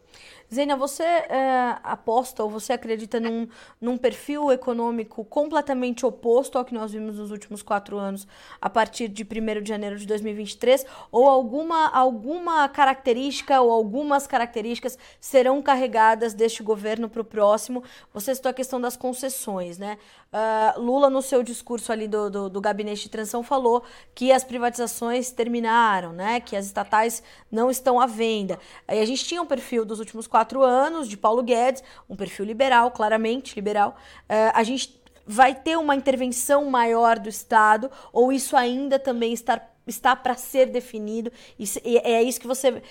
Zena, 0.54 0.76
você 0.76 1.04
é, 1.04 1.78
aposta 1.84 2.44
ou 2.44 2.50
você 2.50 2.74
acredita 2.74 3.20
num, 3.20 3.48
num 3.82 3.98
perfil 3.98 4.52
econômico 4.52 5.26
completamente 5.26 6.06
oposto 6.06 6.58
ao 6.58 6.66
que 6.66 6.74
nós 6.74 6.92
vimos 6.92 7.18
nos 7.18 7.32
últimos 7.32 7.62
quatro 7.62 7.98
anos, 7.98 8.28
a 8.62 8.70
partir 8.70 9.08
de 9.08 9.24
1 9.24 9.62
de 9.62 9.70
janeiro 9.70 9.98
de 9.98 10.06
2023? 10.06 10.86
Ou 11.12 11.28
alguma, 11.28 11.90
alguma 11.90 12.68
característica 12.70 13.60
ou 13.62 13.72
algumas 13.72 14.28
características 14.28 14.98
serão 15.20 15.62
carregadas 15.62 16.34
deste 16.34 16.62
governo 16.62 17.10
para 17.10 17.22
o 17.22 17.26
próximo? 17.26 17.84
Você 18.14 18.36
citou 18.36 18.50
a 18.50 18.54
questão 18.54 18.80
das 18.80 18.96
concessões, 18.96 19.78
né? 19.78 19.98
Uh, 20.34 20.82
Lula, 20.82 21.12
no 21.12 21.22
seu 21.22 21.44
discurso 21.44 21.92
ali 21.92 22.08
do, 22.08 22.28
do, 22.28 22.50
do, 22.50 22.60
gabinete 22.60 23.04
de 23.04 23.10
transição, 23.10 23.44
falou 23.44 23.84
que 24.16 24.32
as 24.32 24.44
privatizações 24.44 25.30
terminaram, 25.30 26.12
né? 26.12 26.40
Que 26.40 26.56
as 26.56 26.66
estatais 26.66 27.22
não 27.52 27.70
estão 27.70 28.00
à 28.00 28.08
venda. 28.08 28.60
Aí 28.88 29.00
a 29.00 29.06
gente 29.06 29.24
tinha 29.24 29.40
um 29.40 29.46
perfil 29.46 29.86
dos 29.86 30.00
últimos 30.00 30.26
quatro 30.26 30.43
anos 30.62 31.08
de 31.08 31.16
Paulo 31.16 31.44
Guedes, 31.44 31.84
um 32.10 32.16
perfil 32.16 32.46
liberal, 32.46 32.92
claramente 32.92 33.56
liberal. 33.56 33.96
Uh, 34.24 34.52
a 34.54 34.64
gente 34.64 35.02
vai 35.26 35.56
ter 35.56 35.78
uma 35.78 35.96
intervenção 35.96 36.66
maior 36.66 37.18
do 37.18 37.30
Estado 37.30 37.90
ou 38.12 38.32
isso 38.32 38.56
ainda 38.58 39.00
também 39.00 39.34
está, 39.34 39.62
está 39.88 40.16
para 40.16 40.36
ser 40.36 40.68
definido? 40.68 41.32
Isso, 41.58 41.80
é 41.84 42.22
isso 42.22 42.40
que 42.40 42.48
você 42.48 42.82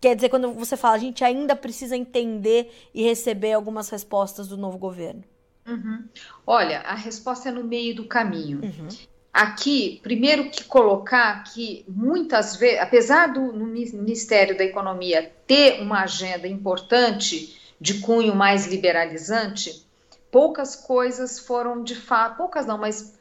quer 0.00 0.14
dizer 0.14 0.28
quando 0.28 0.52
você 0.52 0.76
fala 0.76 0.96
a 0.96 0.98
gente 0.98 1.24
ainda 1.24 1.56
precisa 1.56 1.96
entender 1.96 2.70
e 2.92 3.02
receber 3.02 3.52
algumas 3.52 3.88
respostas 3.88 4.48
do 4.48 4.56
novo 4.56 4.78
governo? 4.78 5.24
Uhum. 5.66 6.04
Olha, 6.46 6.80
a 6.80 6.94
resposta 6.94 7.48
é 7.48 7.52
no 7.52 7.64
meio 7.64 7.94
do 7.94 8.04
caminho. 8.06 8.60
Uhum. 8.62 8.88
Aqui, 9.34 9.98
primeiro 10.00 10.48
que 10.48 10.62
colocar 10.62 11.42
que 11.42 11.84
muitas 11.88 12.54
vezes, 12.54 12.78
apesar 12.78 13.26
do 13.32 13.52
Ministério 13.52 14.56
da 14.56 14.62
Economia 14.62 15.32
ter 15.44 15.82
uma 15.82 16.02
agenda 16.02 16.46
importante 16.46 17.60
de 17.80 17.94
cunho 17.94 18.32
mais 18.32 18.68
liberalizante, 18.68 19.84
poucas 20.30 20.76
coisas 20.76 21.40
foram 21.40 21.82
de 21.82 21.96
fato, 21.96 22.36
poucas 22.36 22.64
não, 22.64 22.78
mas 22.78 23.18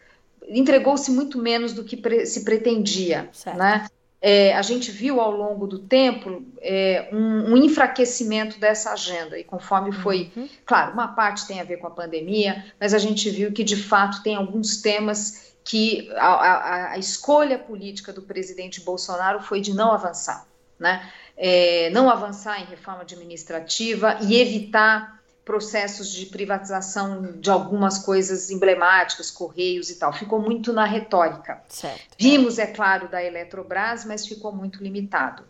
entregou-se 0.47 1.09
muito 1.09 1.41
menos 1.41 1.73
do 1.73 1.83
que 1.83 1.97
pre 1.97 2.27
se 2.27 2.43
pretendia, 2.45 3.27
certo. 3.33 3.57
né? 3.57 3.87
é, 4.25 4.55
a 4.55 4.61
gente 4.61 4.89
viu 4.89 5.19
ao 5.19 5.31
longo 5.31 5.67
do 5.67 5.77
tempo 5.79 6.45
é, 6.61 7.09
um, 7.11 7.51
um, 7.51 7.57
enfraquecimento 7.57 8.57
dessa 8.57 8.93
agenda, 8.93 9.37
e 9.37 9.43
conforme 9.43 9.91
foi, 9.91 10.31
uhum. 10.33 10.47
claro, 10.65 10.93
uma 10.93 11.09
parte 11.09 11.45
tem 11.45 11.59
a 11.59 11.63
ver 11.65 11.75
com 11.75 11.87
a 11.87 11.91
pandemia, 11.91 12.63
mas 12.79 12.93
a 12.93 12.97
gente 12.97 13.29
viu 13.29 13.51
que 13.51 13.65
de 13.65 13.75
fato 13.75 14.23
tem 14.23 14.37
alguns 14.37 14.81
temas 14.81 15.52
que 15.63 16.11
a, 16.15 16.27
a, 16.27 16.91
a 16.91 16.97
escolha 16.97 17.57
política 17.57 18.11
do 18.11 18.21
presidente 18.21 18.81
Bolsonaro 18.81 19.41
foi 19.41 19.61
de 19.61 19.73
não 19.73 19.91
avançar, 19.91 20.45
né? 20.77 21.09
É, 21.35 21.89
não 21.89 22.09
avançar 22.09 22.61
em 22.61 22.65
reforma 22.65 23.01
administrativa 23.01 24.19
e 24.21 24.39
evitar 24.39 25.23
processos 25.43 26.11
de 26.11 26.27
privatização 26.27 27.33
de 27.33 27.49
algumas 27.49 27.97
coisas 27.97 28.49
emblemáticas, 28.49 29.31
correios 29.31 29.89
e 29.89 29.95
tal. 29.95 30.13
Ficou 30.13 30.39
muito 30.39 30.71
na 30.71 30.85
retórica. 30.85 31.61
Certo. 31.67 32.15
Vimos, 32.17 32.59
é 32.59 32.67
claro, 32.67 33.07
da 33.09 33.21
Eletrobras, 33.23 34.05
mas 34.05 34.25
ficou 34.25 34.51
muito 34.51 34.81
limitado. 34.81 35.43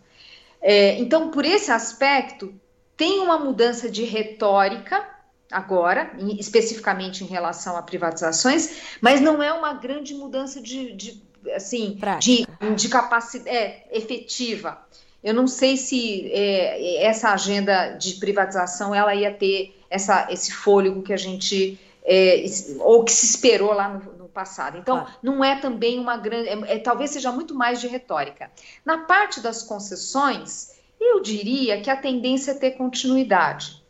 É, 0.61 0.97
então, 0.97 1.29
por 1.29 1.45
esse 1.45 1.71
aspecto, 1.71 2.53
tem 2.95 3.19
uma 3.19 3.37
mudança 3.37 3.89
de 3.89 4.03
retórica 4.03 5.12
agora, 5.53 6.11
em, 6.17 6.39
especificamente 6.39 7.23
em 7.23 7.27
relação 7.27 7.77
a 7.77 7.81
privatizações, 7.81 8.97
mas 8.99 9.21
não 9.21 9.41
é 9.41 9.53
uma 9.53 9.73
grande 9.73 10.13
mudança 10.13 10.61
de, 10.61 10.93
de 10.93 11.23
assim, 11.55 11.99
de, 12.19 12.45
de 12.75 12.89
capacidade 12.89 13.55
é, 13.55 13.87
efetiva. 13.91 14.77
Eu 15.23 15.33
não 15.33 15.47
sei 15.47 15.77
se 15.77 16.29
é, 16.31 17.05
essa 17.05 17.29
agenda 17.29 17.91
de 17.91 18.15
privatização 18.15 18.93
ela 18.93 19.15
ia 19.15 19.33
ter 19.33 19.77
essa, 19.89 20.27
esse 20.29 20.51
fôlego 20.51 21.01
que 21.01 21.13
a 21.13 21.17
gente 21.17 21.79
é, 22.05 22.43
ou 22.79 23.03
que 23.03 23.11
se 23.11 23.25
esperou 23.25 23.73
lá 23.73 23.87
no, 23.87 24.13
no 24.17 24.27
passado. 24.27 24.77
Então, 24.77 25.07
não 25.21 25.43
é 25.43 25.55
também 25.55 25.99
uma 25.99 26.17
grande, 26.17 26.49
é, 26.49 26.75
é, 26.75 26.79
talvez 26.79 27.11
seja 27.11 27.31
muito 27.31 27.55
mais 27.55 27.79
de 27.79 27.87
retórica. 27.87 28.51
Na 28.83 28.99
parte 28.99 29.39
das 29.39 29.63
concessões, 29.63 30.73
eu 30.99 31.21
diria 31.21 31.79
que 31.81 31.89
a 31.89 31.95
tendência 31.95 32.51
é 32.51 32.55
ter 32.55 32.71
continuidade. 32.71 33.82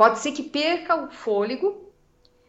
Pode 0.00 0.18
ser 0.20 0.32
que 0.32 0.42
perca 0.42 0.96
o 0.96 1.10
fôlego, 1.10 1.92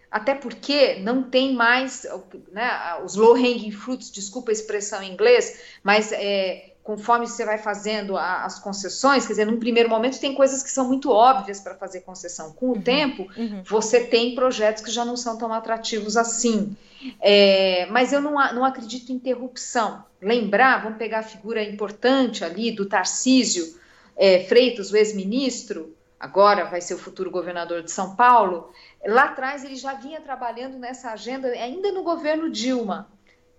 até 0.10 0.34
porque 0.34 0.96
não 1.02 1.22
tem 1.22 1.54
mais 1.54 2.08
né, 2.50 2.72
os 3.04 3.16
low 3.16 3.36
hanging 3.36 3.72
fruits, 3.72 4.10
desculpa 4.10 4.52
a 4.52 4.54
expressão 4.54 5.04
em 5.04 5.12
inglês, 5.12 5.60
mas 5.84 6.14
é, 6.14 6.72
conforme 6.82 7.28
você 7.28 7.44
vai 7.44 7.58
fazendo 7.58 8.16
a, 8.16 8.46
as 8.46 8.58
concessões, 8.58 9.26
quer 9.26 9.34
dizer, 9.34 9.46
num 9.46 9.60
primeiro 9.60 9.90
momento 9.90 10.18
tem 10.18 10.34
coisas 10.34 10.64
que 10.64 10.72
são 10.72 10.88
muito 10.88 11.12
óbvias 11.12 11.60
para 11.60 11.76
fazer 11.76 12.00
concessão. 12.00 12.54
Com 12.54 12.68
o 12.68 12.76
uhum, 12.76 12.82
tempo, 12.82 13.28
uhum. 13.36 13.64
você 13.66 14.00
tem 14.06 14.34
projetos 14.34 14.82
que 14.82 14.90
já 14.90 15.04
não 15.04 15.18
são 15.18 15.38
tão 15.38 15.52
atrativos 15.52 16.16
assim. 16.16 16.74
É, 17.20 17.86
mas 17.88 18.14
eu 18.14 18.22
não, 18.22 18.36
não 18.54 18.64
acredito 18.64 19.12
em 19.12 19.16
interrupção. 19.16 20.06
Lembrar, 20.22 20.84
vamos 20.84 20.98
pegar 20.98 21.20
a 21.20 21.24
figura 21.24 21.62
importante 21.62 22.46
ali 22.46 22.72
do 22.72 22.86
Tarcísio 22.86 23.78
é, 24.16 24.46
Freitas, 24.46 24.90
o 24.90 24.96
ex-ministro, 24.96 25.94
agora 26.22 26.66
vai 26.66 26.80
ser 26.80 26.94
o 26.94 27.00
futuro 27.00 27.32
governador 27.32 27.82
de 27.82 27.90
São 27.90 28.16
Paulo. 28.16 28.72
Lá 29.04 29.26
atrás 29.26 29.66
ele 29.66 29.76
já 29.76 29.96
vinha 29.96 30.22
trabalhando 30.22 30.78
nessa 30.78 31.12
agenda, 31.12 31.48
ainda 31.48 31.92
no 31.92 32.04
governo 32.04 32.50
Dilma 32.50 33.10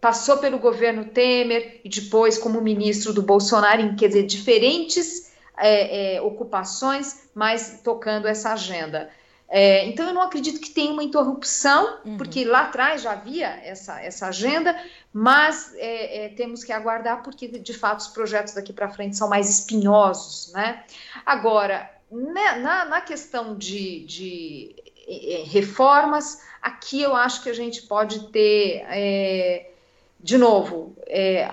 passou 0.00 0.38
pelo 0.38 0.58
governo 0.58 1.04
Temer 1.04 1.80
e 1.84 1.88
depois 1.88 2.36
como 2.36 2.60
ministro 2.60 3.12
do 3.12 3.22
Bolsonaro, 3.22 3.80
em 3.80 3.94
quer 3.94 4.08
dizer, 4.08 4.24
diferentes 4.24 5.32
é, 5.56 6.16
é, 6.16 6.22
ocupações, 6.22 7.28
mas 7.32 7.80
tocando 7.84 8.26
essa 8.26 8.52
agenda. 8.52 9.10
É, 9.48 9.86
então, 9.86 10.08
eu 10.08 10.14
não 10.14 10.22
acredito 10.22 10.58
que 10.60 10.70
tenha 10.70 10.92
uma 10.92 11.04
interrupção, 11.04 11.98
uhum. 12.04 12.16
porque 12.16 12.42
lá 12.44 12.62
atrás 12.62 13.02
já 13.02 13.12
havia 13.12 13.48
essa, 13.62 14.00
essa 14.00 14.28
agenda, 14.28 14.74
mas 15.12 15.74
é, 15.76 16.24
é, 16.24 16.28
temos 16.30 16.64
que 16.64 16.72
aguardar, 16.72 17.22
porque 17.22 17.46
de 17.46 17.74
fato 17.74 18.00
os 18.00 18.08
projetos 18.08 18.54
daqui 18.54 18.72
para 18.72 18.88
frente 18.88 19.16
são 19.16 19.28
mais 19.28 19.50
espinhosos. 19.50 20.50
Né? 20.52 20.82
Agora, 21.24 21.88
na, 22.12 22.84
na 22.84 23.00
questão 23.00 23.56
de, 23.56 24.04
de 24.04 24.76
é, 25.08 25.44
reformas, 25.46 26.42
aqui 26.60 27.00
eu 27.02 27.16
acho 27.16 27.42
que 27.42 27.50
a 27.50 27.54
gente 27.54 27.82
pode 27.82 28.28
ter 28.28 28.84
de 30.22 30.38
novo, 30.38 30.96
é, 31.08 31.48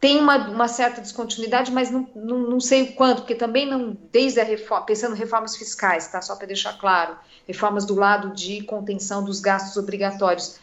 tem 0.00 0.20
uma, 0.20 0.36
uma, 0.48 0.68
certa 0.68 1.00
descontinuidade, 1.00 1.70
mas 1.70 1.90
não, 1.90 2.08
não, 2.14 2.38
não, 2.38 2.60
sei 2.60 2.82
o 2.82 2.92
quanto, 2.92 3.22
porque 3.22 3.34
também 3.34 3.66
não, 3.66 3.96
desde 4.10 4.40
a 4.40 4.44
reforma, 4.44 4.84
pensando 4.84 5.14
em 5.14 5.18
reformas 5.18 5.56
fiscais, 5.56 6.08
tá? 6.08 6.20
Só 6.20 6.36
para 6.36 6.46
deixar 6.46 6.78
claro, 6.78 7.16
reformas 7.46 7.84
do 7.86 7.94
lado 7.94 8.34
de 8.34 8.62
contenção 8.64 9.24
dos 9.24 9.40
gastos 9.40 9.76
obrigatórios. 9.76 10.58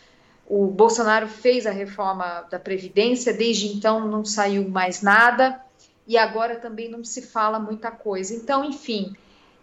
O 0.48 0.68
Bolsonaro 0.68 1.28
fez 1.28 1.66
a 1.66 1.72
reforma 1.72 2.46
da 2.52 2.60
Previdência, 2.60 3.34
desde 3.34 3.68
então 3.68 4.08
não 4.08 4.24
saiu 4.24 4.68
mais 4.70 5.02
nada, 5.02 5.60
e 6.08 6.18
agora 6.18 6.56
também 6.56 6.90
não 6.90 7.04
se 7.04 7.22
fala 7.22 7.60
muita 7.60 7.92
coisa. 7.92 8.34
Então, 8.34 8.64
enfim, 8.66 9.16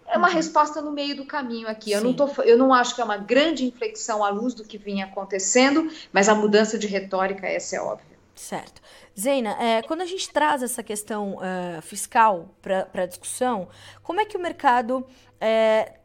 é 0.07 0.17
uma 0.17 0.29
uhum. 0.29 0.35
resposta 0.35 0.81
no 0.81 0.91
meio 0.91 1.17
do 1.17 1.25
caminho 1.25 1.69
aqui. 1.69 1.93
Eu 1.93 2.03
não, 2.03 2.15
tô, 2.15 2.29
eu 2.43 2.57
não 2.57 2.73
acho 2.73 2.95
que 2.95 3.01
é 3.01 3.05
uma 3.05 3.19
grande 3.19 3.65
inflexão 3.65 4.25
à 4.25 4.31
luz 4.31 4.55
do 4.55 4.65
que 4.65 4.79
vinha 4.79 5.05
acontecendo, 5.05 5.91
mas 6.13 6.29
a 6.29 6.35
mudança 6.35 6.79
de 6.79 6.87
retórica, 6.87 7.47
essa 7.47 7.77
é 7.77 7.81
óbvia. 7.81 8.19
Certo. 8.35 8.81
Zeina, 9.19 9.51
é, 9.61 9.83
quando 9.83 10.01
a 10.03 10.07
gente 10.07 10.31
traz 10.31 10.63
essa 10.63 10.83
questão 10.83 11.37
uh, 11.37 11.83
fiscal 11.83 12.49
para 12.63 12.89
a 12.95 13.07
discussão, 13.07 13.69
como 14.03 14.21
é 14.21 14.25
que 14.25 14.37
o 14.37 14.41
mercado 14.41 15.05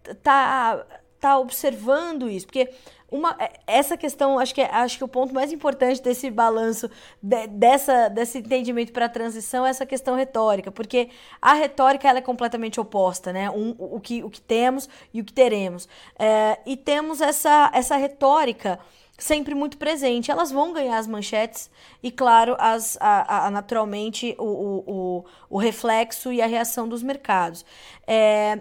está 0.09 0.83
é, 0.89 0.99
tá 1.19 1.37
observando 1.37 2.27
isso? 2.27 2.47
Porque 2.47 2.73
uma, 3.13 3.35
é, 3.39 3.51
essa 3.67 3.95
questão, 3.95 4.39
acho 4.39 4.55
que, 4.55 4.61
é, 4.61 4.69
acho 4.73 4.97
que 4.97 5.03
o 5.03 5.07
ponto 5.07 5.33
mais 5.33 5.53
importante 5.53 6.01
desse 6.01 6.31
balanço, 6.31 6.89
de, 7.21 7.45
dessa, 7.47 8.09
desse 8.09 8.39
entendimento 8.39 8.91
para 8.91 9.05
a 9.05 9.09
transição 9.09 9.65
é 9.65 9.69
essa 9.69 9.85
questão 9.85 10.15
retórica, 10.15 10.71
porque 10.71 11.09
a 11.39 11.53
retórica 11.53 12.09
ela 12.09 12.17
é 12.17 12.21
completamente 12.21 12.79
oposta, 12.79 13.31
né? 13.31 13.51
Um, 13.51 13.75
o, 13.77 13.99
que, 13.99 14.23
o 14.23 14.29
que 14.31 14.41
temos 14.41 14.89
e 15.13 15.21
o 15.21 15.23
que 15.23 15.31
teremos. 15.31 15.87
É, 16.17 16.57
e 16.65 16.75
temos 16.75 17.21
essa, 17.21 17.69
essa 17.71 17.95
retórica 17.95 18.79
sempre 19.15 19.53
muito 19.53 19.77
presente. 19.77 20.31
Elas 20.31 20.51
vão 20.51 20.73
ganhar 20.73 20.97
as 20.97 21.05
manchetes 21.05 21.69
e, 22.01 22.11
claro, 22.11 22.55
as, 22.59 22.97
a, 22.99 23.45
a, 23.45 23.51
naturalmente 23.51 24.35
o, 24.39 24.43
o, 24.43 25.25
o, 25.51 25.57
reflexo 25.59 26.33
e 26.33 26.41
a 26.41 26.47
reação 26.47 26.87
dos 26.87 27.03
mercados. 27.03 27.63
É, 28.07 28.59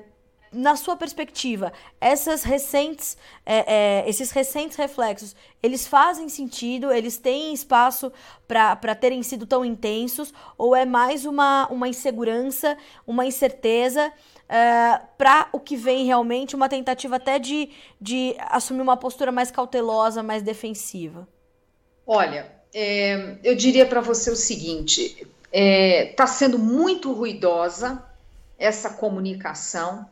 na 0.53 0.77
sua 0.77 0.97
perspectiva, 0.97 1.73
essas 2.01 2.43
recentes, 2.43 3.17
é, 3.47 4.03
é, 4.03 4.09
esses 4.09 4.31
recentes 4.31 4.77
reflexos, 4.77 5.35
eles 5.63 5.87
fazem 5.87 6.29
sentido? 6.29 6.93
Eles 6.93 7.17
têm 7.17 7.55
espaço 7.55 8.13
para 8.47 8.95
terem 8.95 9.23
sido 9.23 9.47
tão 9.47 9.65
intensos? 9.65 10.33
Ou 10.59 10.77
é 10.77 10.85
mais 10.85 11.25
uma, 11.25 11.67
uma 11.69 11.89
insegurança, 11.89 12.77
uma 13.07 13.25
incerteza 13.25 14.13
é, 14.49 15.01
para 15.17 15.49
o 15.53 15.59
que 15.59 15.77
vem 15.77 16.05
realmente, 16.05 16.55
uma 16.55 16.69
tentativa 16.69 17.17
até 17.17 17.39
de, 17.39 17.71
de 18.01 18.37
assumir 18.39 18.83
uma 18.83 18.97
postura 18.97 19.33
mais 19.33 19.51
cautelosa, 19.51 20.23
mais 20.23 20.43
defensiva? 20.43 21.27
Olha, 22.07 22.53
é, 22.75 23.39
eu 23.43 23.55
diria 23.55 23.87
para 23.87 24.03
você 24.03 24.31
o 24.31 24.37
seguinte: 24.37 25.27
está 25.51 26.25
é, 26.25 26.27
sendo 26.27 26.59
muito 26.59 27.13
ruidosa 27.13 28.05
essa 28.59 28.91
comunicação 28.91 30.09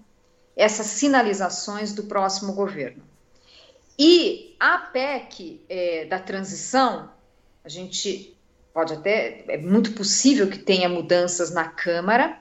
essas 0.60 0.86
sinalizações 0.88 1.94
do 1.94 2.04
próximo 2.04 2.52
governo. 2.52 3.02
E 3.98 4.54
a 4.60 4.76
PEC 4.76 5.64
é, 5.68 6.04
da 6.04 6.18
transição, 6.18 7.10
a 7.64 7.68
gente 7.68 8.36
pode 8.72 8.92
até, 8.92 9.44
é 9.48 9.56
muito 9.56 9.92
possível 9.92 10.48
que 10.48 10.58
tenha 10.58 10.88
mudanças 10.88 11.50
na 11.50 11.64
Câmara, 11.64 12.38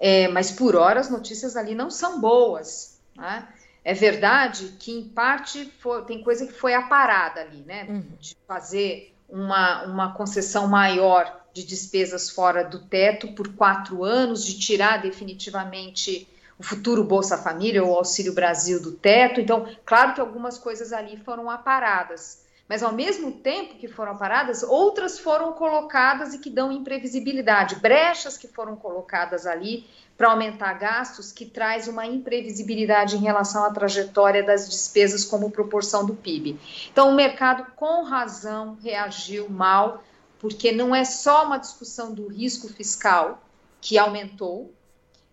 é, 0.00 0.26
mas 0.28 0.50
por 0.50 0.74
hora 0.74 0.98
as 0.98 1.08
notícias 1.08 1.56
ali 1.56 1.76
não 1.76 1.90
são 1.90 2.20
boas. 2.20 2.98
Né? 3.16 3.46
É 3.84 3.94
verdade 3.94 4.74
que, 4.78 4.90
em 4.92 5.08
parte, 5.08 5.72
foi, 5.78 6.04
tem 6.04 6.22
coisa 6.22 6.44
que 6.44 6.52
foi 6.52 6.74
aparada 6.74 7.40
ali, 7.40 7.62
né? 7.62 7.86
Uhum. 7.88 8.04
De 8.20 8.36
fazer 8.46 9.14
uma, 9.28 9.84
uma 9.84 10.12
concessão 10.12 10.66
maior 10.66 11.40
de 11.54 11.64
despesas 11.64 12.30
fora 12.30 12.64
do 12.64 12.80
teto 12.80 13.32
por 13.32 13.54
quatro 13.54 14.04
anos, 14.04 14.44
de 14.44 14.58
tirar 14.58 15.00
definitivamente 15.00 16.28
o 16.58 16.62
futuro 16.62 17.04
Bolsa 17.04 17.38
Família 17.38 17.84
ou 17.84 17.94
Auxílio 17.94 18.34
Brasil 18.34 18.82
do 18.82 18.92
teto. 18.92 19.40
Então, 19.40 19.66
claro 19.84 20.14
que 20.14 20.20
algumas 20.20 20.58
coisas 20.58 20.92
ali 20.92 21.16
foram 21.16 21.48
aparadas, 21.48 22.42
mas 22.68 22.82
ao 22.82 22.92
mesmo 22.92 23.32
tempo 23.32 23.76
que 23.76 23.88
foram 23.88 24.12
aparadas, 24.12 24.62
outras 24.62 25.18
foram 25.18 25.52
colocadas 25.52 26.34
e 26.34 26.38
que 26.38 26.50
dão 26.50 26.72
imprevisibilidade, 26.72 27.76
brechas 27.76 28.36
que 28.36 28.48
foram 28.48 28.76
colocadas 28.76 29.46
ali 29.46 29.86
para 30.18 30.32
aumentar 30.32 30.74
gastos, 30.74 31.30
que 31.30 31.46
traz 31.46 31.86
uma 31.86 32.04
imprevisibilidade 32.04 33.16
em 33.16 33.20
relação 33.20 33.62
à 33.62 33.70
trajetória 33.70 34.42
das 34.42 34.68
despesas 34.68 35.24
como 35.24 35.48
proporção 35.48 36.04
do 36.04 36.12
PIB. 36.12 36.58
Então, 36.90 37.08
o 37.08 37.14
mercado, 37.14 37.64
com 37.76 38.02
razão, 38.02 38.76
reagiu 38.82 39.48
mal, 39.48 40.02
porque 40.40 40.72
não 40.72 40.92
é 40.92 41.04
só 41.04 41.46
uma 41.46 41.56
discussão 41.56 42.12
do 42.12 42.26
risco 42.26 42.68
fiscal 42.68 43.40
que 43.80 43.96
aumentou, 43.96 44.74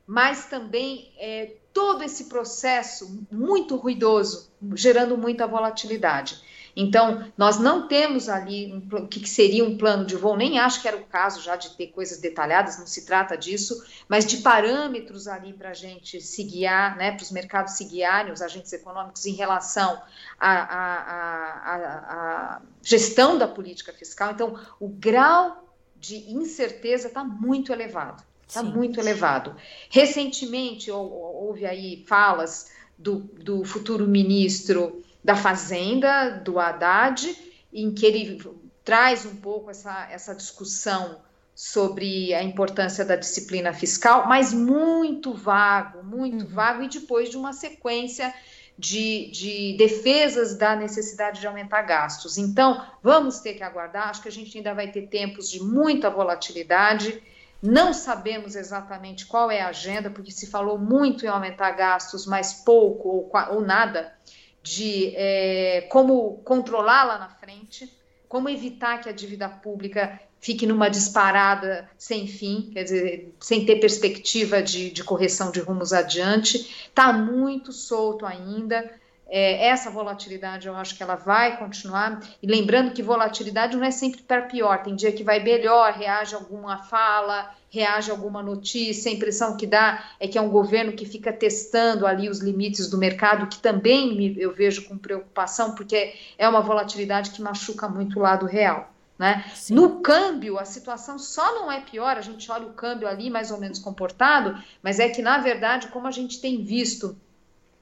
mas 0.08 0.46
também 0.46 1.12
é, 1.18 1.54
todo 1.74 2.04
esse 2.04 2.26
processo 2.26 3.26
muito 3.32 3.76
ruidoso, 3.76 4.52
gerando 4.76 5.18
muita 5.18 5.48
volatilidade. 5.48 6.42
Então, 6.76 7.32
nós 7.38 7.58
não 7.58 7.88
temos 7.88 8.28
ali 8.28 8.86
o 8.92 9.08
que 9.08 9.25
seria 9.27 9.64
um 9.64 9.77
plano 9.77 10.06
de 10.06 10.18
voo, 10.18 10.36
nem 10.36 10.60
acho 10.60 10.82
que 10.82 10.88
era 10.88 10.98
o 10.98 11.06
caso 11.06 11.42
já 11.42 11.56
de 11.56 11.70
ter 11.77 11.88
coisas 11.88 12.18
detalhadas, 12.20 12.77
não 12.77 12.86
se 12.86 13.06
trata 13.06 13.38
disso, 13.38 13.82
mas 14.10 14.25
de 14.25 14.38
parâmetros 14.38 15.25
ali 15.27 15.53
para 15.53 15.70
a 15.70 15.74
gente 15.74 16.20
se 16.20 16.44
guiar, 16.44 16.98
né, 16.98 17.14
para 17.14 17.24
os 17.24 17.32
mercados 17.32 17.74
se 17.74 17.86
guiarem, 17.86 18.34
os 18.34 18.42
agentes 18.42 18.74
econômicos, 18.74 19.25
em 19.25 19.32
relação 19.32 20.01
à 20.38 21.00
gestão 22.82 23.38
da 23.38 23.48
política 23.48 23.94
fiscal. 23.94 24.32
Então, 24.32 24.60
o 24.77 24.90
grau 24.90 25.64
de 25.96 26.29
incerteza 26.29 27.08
está 27.08 27.24
muito 27.24 27.72
elevado. 27.72 28.22
Está 28.48 28.62
muito 28.62 29.00
elevado. 29.00 29.55
Recentemente 29.90 30.92
houve 30.92 31.66
aí 31.66 32.03
falas 32.08 32.72
do, 32.98 33.20
do 33.20 33.64
futuro 33.64 34.08
ministro 34.08 35.03
da 35.24 35.36
Fazenda, 35.36 36.29
do 36.29 36.60
Haddad, 36.60 37.36
em 37.74 37.92
que 37.92 38.05
ele 38.05 38.42
traz 38.84 39.25
um 39.25 39.36
pouco 39.36 39.72
essa, 39.72 40.08
essa 40.12 40.36
discussão 40.36 41.20
sobre 41.55 42.34
a 42.34 42.44
importância 42.44 43.03
da 43.03 43.16
disciplina 43.16 43.74
fiscal, 43.74 44.27
mas 44.27 44.53
muito 44.53 45.34
vago, 45.34 46.03
muito 46.03 46.44
uhum. 46.46 46.51
vago, 46.51 46.84
e 46.84 46.90
depois 46.90 47.29
de 47.29 47.38
uma 47.38 47.53
sequência 47.53 48.34
de, 48.77 49.31
de, 49.31 49.75
defesas 49.77 50.58
da 50.58 50.75
necessidade 50.75 51.40
de 51.40 51.48
aumentar 51.48 51.81
gastos. 51.84 52.38
Então, 52.38 52.86
vamos 53.01 53.40
ter 53.40 53.53
que 53.53 53.64
aguardar, 53.64 54.10
acho 54.10 54.22
que 54.22 54.27
a 54.27 54.31
gente 54.31 54.58
ainda 54.58 54.74
vai 54.74 54.92
ter 54.92 55.08
tempos 55.08 55.50
de 55.50 55.64
muita 55.64 56.10
volatilidade 56.10 57.24
não 57.61 57.94
sabemos 57.94 58.55
exatamente 58.55 59.25
qual 59.25 59.50
é 59.50 59.61
a 59.61 59.70
agenda, 59.70 60.09
porque 60.09 60.31
se 60.31 60.48
falou 60.48 60.77
muito 60.77 61.25
em 61.25 61.29
aumentar 61.29 61.72
gastos, 61.72 62.25
mas 62.25 62.53
pouco 62.53 63.09
ou, 63.09 63.31
ou 63.51 63.61
nada 63.61 64.13
de 64.61 65.13
é, 65.15 65.87
como 65.89 66.37
controlar 66.44 67.03
lá 67.03 67.18
na 67.20 67.29
frente, 67.29 67.91
como 68.27 68.50
evitar 68.50 69.00
que 69.00 69.07
a 69.07 69.11
dívida 69.11 69.48
pública 69.48 70.20
fique 70.41 70.68
numa 70.68 70.89
disparada 70.89 71.89
sem 71.98 72.27
fim, 72.27 72.70
quer 72.74 72.83
dizer, 72.83 73.33
sem 73.39 73.65
ter 73.65 73.77
perspectiva 73.77 74.61
de, 74.61 74.91
de 74.91 75.03
correção 75.03 75.51
de 75.51 75.59
rumos 75.59 75.94
adiante. 75.94 76.87
Está 76.87 77.11
muito 77.11 77.72
solto 77.72 78.25
ainda. 78.25 78.91
É, 79.27 79.68
essa 79.68 79.90
volatilidade 79.90 80.68
eu 80.68 80.75
acho 80.75 80.96
que 80.96 81.01
ela 81.01 81.16
vai 81.16 81.57
continuar. 81.57 82.22
E 82.42 82.48
lembrando 82.48 82.92
que 82.92 83.01
volatilidade 83.01 83.75
não 83.75 83.83
é 83.83 83.92
sempre 83.92 84.22
para 84.22 84.44
pior, 84.44 84.83
tem 84.83 84.96
dia 84.96 85.11
que 85.11 85.24
vai 85.24 85.42
melhor, 85.42 85.94
reage 85.94 86.35
a 86.35 86.38
alguma 86.38 86.77
fala, 86.77 87.53
reage 87.70 88.11
a 88.11 88.14
alguma 88.14 88.44
notícia. 88.44 89.11
A 89.11 89.14
impressão 89.14 89.57
que 89.57 89.66
dá 89.66 90.03
é 90.20 90.27
que 90.27 90.38
é 90.38 90.42
um 90.42 90.50
governo 90.50 90.94
que 90.94 91.05
fica 91.05 91.33
testando 91.33 92.05
ali 92.05 92.29
os 92.29 92.40
limites 92.40 92.90
do 92.90 92.98
mercado, 92.98 93.48
que 93.48 93.59
também 93.59 94.35
eu 94.38 94.53
vejo 94.53 94.88
com 94.88 94.98
preocupação, 94.98 95.74
porque 95.74 96.14
é 96.38 96.48
uma 96.48 96.61
volatilidade 96.61 97.31
que 97.31 97.42
machuca 97.42 97.88
muito 97.88 98.20
o 98.20 98.22
lado 98.22 98.46
real. 98.46 98.92
Né? 99.18 99.46
No 99.70 100.01
câmbio, 100.01 100.59
a 100.59 100.66
situação 100.66 101.18
só 101.18 101.55
não 101.55 101.72
é 101.72 101.79
pior, 101.79 102.18
a 102.18 102.22
gente 102.22 102.51
olha 102.51 102.68
o 102.68 102.74
câmbio 102.74 103.07
ali 103.07 103.29
mais 103.29 103.50
ou 103.50 103.57
menos 103.57 103.79
comportado, 103.79 104.61
mas 104.83 105.00
é 105.00 105.07
que, 105.07 105.22
na 105.22 105.38
verdade, 105.38 105.88
como 105.88 106.05
a 106.05 106.11
gente 106.11 106.42
tem 106.42 106.64
visto 106.64 107.18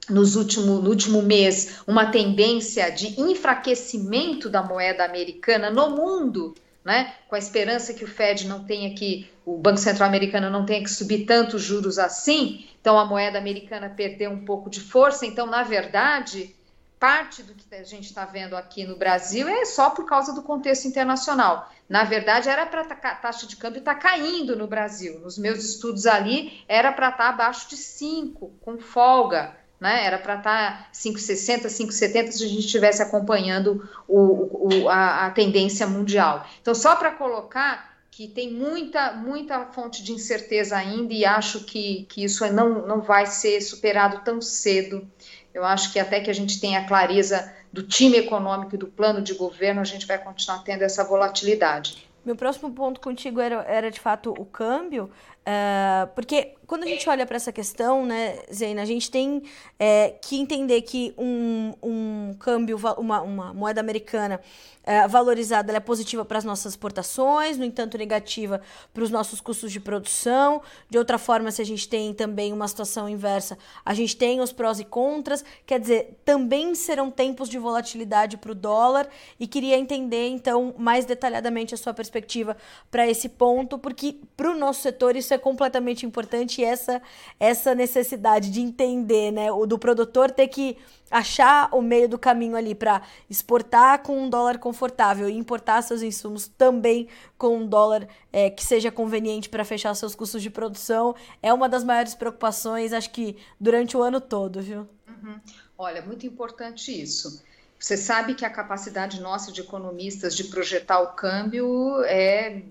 nos 0.08 0.36
último, 0.36 0.80
no 0.80 0.90
último 0.90 1.22
mês 1.22 1.80
uma 1.86 2.10
tendência 2.10 2.90
de 2.90 3.20
enfraquecimento 3.20 4.48
da 4.48 4.62
moeda 4.62 5.04
americana 5.04 5.70
no 5.70 5.90
mundo, 5.90 6.54
né, 6.84 7.14
com 7.28 7.34
a 7.34 7.38
esperança 7.38 7.94
que 7.94 8.04
o 8.04 8.08
Fed 8.08 8.46
não 8.46 8.64
tenha 8.64 8.94
que, 8.94 9.30
o 9.44 9.56
Banco 9.56 9.78
Central 9.78 10.08
americano 10.08 10.50
não 10.50 10.66
tenha 10.66 10.82
que 10.82 10.90
subir 10.90 11.24
tantos 11.24 11.62
juros 11.62 11.98
assim, 11.98 12.66
então 12.80 12.98
a 12.98 13.06
moeda 13.06 13.38
americana 13.38 13.88
perdeu 13.88 14.30
um 14.30 14.44
pouco 14.44 14.68
de 14.68 14.80
força. 14.80 15.24
Então, 15.24 15.46
na 15.46 15.62
verdade, 15.62 16.54
parte 17.00 17.42
do 17.42 17.54
que 17.54 17.74
a 17.74 17.82
gente 17.82 18.04
está 18.04 18.26
vendo 18.26 18.54
aqui 18.54 18.84
no 18.84 18.96
Brasil 18.96 19.48
é 19.48 19.64
só 19.64 19.88
por 19.88 20.04
causa 20.04 20.34
do 20.34 20.42
contexto 20.42 20.86
internacional. 20.86 21.72
Na 21.88 22.04
verdade, 22.04 22.50
era 22.50 22.66
para 22.66 22.82
a 22.82 23.14
taxa 23.14 23.46
de 23.46 23.56
câmbio 23.56 23.78
estar 23.78 23.94
tá 23.94 24.00
caindo 24.00 24.54
no 24.54 24.66
Brasil. 24.66 25.18
Nos 25.20 25.38
meus 25.38 25.64
estudos 25.64 26.06
ali, 26.06 26.62
era 26.68 26.92
para 26.92 27.08
estar 27.08 27.24
tá 27.24 27.28
abaixo 27.30 27.70
de 27.70 27.76
5, 27.78 28.52
com 28.60 28.78
folga 28.78 29.56
né? 29.80 30.04
Era 30.04 30.18
para 30.18 30.36
estar 30.36 30.90
5,60, 30.92 31.66
5,70 31.66 32.32
se 32.32 32.44
a 32.44 32.48
gente 32.48 32.60
estivesse 32.60 33.02
acompanhando 33.02 33.88
o, 34.08 34.82
o, 34.82 34.88
a, 34.88 35.26
a 35.26 35.30
tendência 35.30 35.86
mundial. 35.86 36.46
Então, 36.60 36.74
só 36.74 36.96
para 36.96 37.10
colocar 37.10 37.94
que 38.10 38.28
tem 38.28 38.52
muita, 38.52 39.12
muita 39.12 39.66
fonte 39.66 40.02
de 40.02 40.12
incerteza 40.12 40.76
ainda 40.76 41.12
e 41.12 41.24
acho 41.24 41.64
que, 41.64 42.06
que 42.08 42.22
isso 42.22 42.46
não, 42.52 42.86
não 42.86 43.00
vai 43.00 43.26
ser 43.26 43.60
superado 43.60 44.20
tão 44.24 44.40
cedo. 44.40 45.04
Eu 45.52 45.64
acho 45.64 45.92
que 45.92 45.98
até 45.98 46.20
que 46.20 46.30
a 46.30 46.34
gente 46.34 46.60
tenha 46.60 46.86
clareza 46.86 47.52
do 47.72 47.82
time 47.82 48.16
econômico 48.18 48.76
e 48.76 48.78
do 48.78 48.86
plano 48.86 49.20
de 49.20 49.34
governo, 49.34 49.80
a 49.80 49.84
gente 49.84 50.06
vai 50.06 50.16
continuar 50.16 50.62
tendo 50.62 50.82
essa 50.82 51.02
volatilidade. 51.02 52.08
Meu 52.24 52.36
próximo 52.36 52.72
ponto 52.72 53.00
contigo 53.00 53.40
era, 53.40 53.62
era 53.68 53.90
de 53.90 54.00
fato 54.00 54.30
o 54.30 54.46
câmbio, 54.46 55.10
uh, 55.40 56.06
porque 56.14 56.54
quando 56.74 56.82
a 56.82 56.88
gente 56.88 57.08
olha 57.08 57.24
para 57.24 57.36
essa 57.36 57.52
questão, 57.52 58.04
né, 58.04 58.36
Zeina, 58.52 58.82
a 58.82 58.84
gente 58.84 59.08
tem 59.08 59.44
é, 59.78 60.16
que 60.20 60.40
entender 60.40 60.82
que 60.82 61.14
um, 61.16 61.72
um 61.80 62.34
câmbio, 62.36 62.76
uma, 62.98 63.22
uma 63.22 63.54
moeda 63.54 63.80
americana 63.80 64.40
é, 64.86 65.06
valorizada, 65.08 65.72
é 65.72 65.80
positiva 65.80 66.24
para 66.24 66.38
as 66.38 66.44
nossas 66.44 66.72
exportações, 66.72 67.56
no 67.56 67.64
entanto, 67.64 67.96
negativa 67.96 68.60
para 68.92 69.04
os 69.04 69.10
nossos 69.10 69.40
custos 69.40 69.70
de 69.70 69.78
produção. 69.78 70.60
De 70.90 70.98
outra 70.98 71.16
forma, 71.16 71.52
se 71.52 71.62
a 71.62 71.64
gente 71.64 71.88
tem 71.88 72.12
também 72.12 72.52
uma 72.52 72.66
situação 72.66 73.08
inversa, 73.08 73.56
a 73.84 73.94
gente 73.94 74.16
tem 74.16 74.40
os 74.40 74.52
prós 74.52 74.80
e 74.80 74.84
contras. 74.84 75.44
Quer 75.64 75.78
dizer, 75.78 76.18
também 76.24 76.74
serão 76.74 77.08
tempos 77.08 77.48
de 77.48 77.56
volatilidade 77.56 78.36
para 78.36 78.50
o 78.50 78.54
dólar 78.54 79.08
e 79.38 79.46
queria 79.46 79.78
entender, 79.78 80.28
então, 80.28 80.74
mais 80.76 81.04
detalhadamente 81.04 81.72
a 81.72 81.78
sua 81.78 81.94
perspectiva 81.94 82.56
para 82.90 83.08
esse 83.08 83.28
ponto, 83.28 83.78
porque 83.78 84.16
para 84.36 84.50
o 84.50 84.58
nosso 84.58 84.82
setor 84.82 85.14
isso 85.14 85.32
é 85.32 85.38
completamente 85.38 86.04
importante 86.04 86.63
essa, 86.64 87.02
essa 87.38 87.74
necessidade 87.74 88.50
de 88.50 88.60
entender, 88.60 89.30
né, 89.30 89.52
o 89.52 89.66
do 89.66 89.78
produtor 89.78 90.30
ter 90.30 90.48
que 90.48 90.76
achar 91.10 91.68
o 91.72 91.80
meio 91.80 92.08
do 92.08 92.18
caminho 92.18 92.56
ali 92.56 92.74
para 92.74 93.02
exportar 93.30 94.02
com 94.02 94.18
um 94.18 94.28
dólar 94.28 94.58
confortável 94.58 95.28
e 95.28 95.36
importar 95.36 95.82
seus 95.82 96.02
insumos 96.02 96.48
também 96.48 97.08
com 97.38 97.58
um 97.58 97.66
dólar 97.66 98.08
é, 98.32 98.50
que 98.50 98.64
seja 98.64 98.90
conveniente 98.90 99.48
para 99.48 99.64
fechar 99.64 99.94
seus 99.94 100.14
custos 100.14 100.42
de 100.42 100.50
produção 100.50 101.14
é 101.42 101.52
uma 101.52 101.68
das 101.68 101.84
maiores 101.84 102.14
preocupações, 102.14 102.92
acho 102.92 103.10
que 103.10 103.36
durante 103.60 103.96
o 103.96 104.02
ano 104.02 104.20
todo, 104.20 104.60
viu? 104.60 104.88
Uhum. 105.06 105.40
Olha, 105.78 106.02
muito 106.02 106.26
importante 106.26 106.90
isso. 106.90 107.42
Você 107.78 107.96
sabe 107.96 108.34
que 108.34 108.44
a 108.44 108.50
capacidade 108.50 109.20
nossa 109.20 109.52
de 109.52 109.60
economistas 109.60 110.34
de 110.34 110.44
projetar 110.44 111.00
o 111.00 111.08
câmbio 111.08 112.02
é 112.04 112.62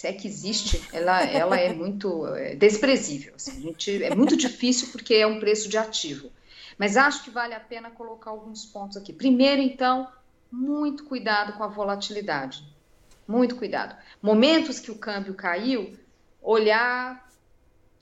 se 0.00 0.06
é 0.06 0.14
que 0.14 0.26
existe, 0.26 0.82
ela, 0.94 1.20
ela 1.20 1.60
é 1.60 1.74
muito 1.74 2.26
é, 2.28 2.54
desprezível. 2.54 3.34
Assim, 3.36 3.60
gente, 3.60 4.02
é 4.02 4.14
muito 4.14 4.34
difícil 4.34 4.88
porque 4.92 5.12
é 5.12 5.26
um 5.26 5.38
preço 5.38 5.68
de 5.68 5.76
ativo. 5.76 6.30
Mas 6.78 6.96
acho 6.96 7.22
que 7.22 7.28
vale 7.28 7.52
a 7.52 7.60
pena 7.60 7.90
colocar 7.90 8.30
alguns 8.30 8.64
pontos 8.64 8.96
aqui. 8.96 9.12
Primeiro, 9.12 9.60
então, 9.60 10.08
muito 10.50 11.04
cuidado 11.04 11.52
com 11.52 11.62
a 11.62 11.66
volatilidade. 11.66 12.64
Muito 13.28 13.56
cuidado. 13.56 13.94
Momentos 14.22 14.80
que 14.80 14.90
o 14.90 14.96
câmbio 14.96 15.34
caiu, 15.34 15.94
olhar 16.40 17.30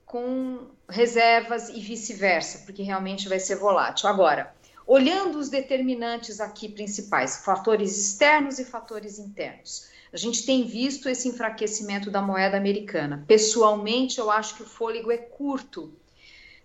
com 0.07 0.69
reservas 0.89 1.69
e 1.69 1.81
vice-versa, 1.81 2.65
porque 2.65 2.85
realmente 2.85 3.29
vai 3.29 3.41
ser 3.41 3.57
volátil. 3.57 4.09
Agora, 4.09 4.55
olhando 4.89 5.39
os 5.39 5.51
determinantes 5.51 6.41
aqui 6.41 6.67
principais, 6.67 7.45
fatores 7.45 7.95
externos 7.99 8.59
e 8.59 8.65
fatores 8.65 9.19
internos. 9.19 9.87
A 10.11 10.17
gente 10.17 10.47
tem 10.47 10.67
visto 10.67 11.11
esse 11.11 11.29
enfraquecimento 11.29 12.11
da 12.11 12.23
moeda 12.23 12.57
americana. 12.57 13.23
Pessoalmente, 13.29 14.19
eu 14.19 14.31
acho 14.31 14.55
que 14.55 14.63
o 14.63 14.67
fôlego 14.67 15.13
é 15.13 15.19
curto 15.19 15.95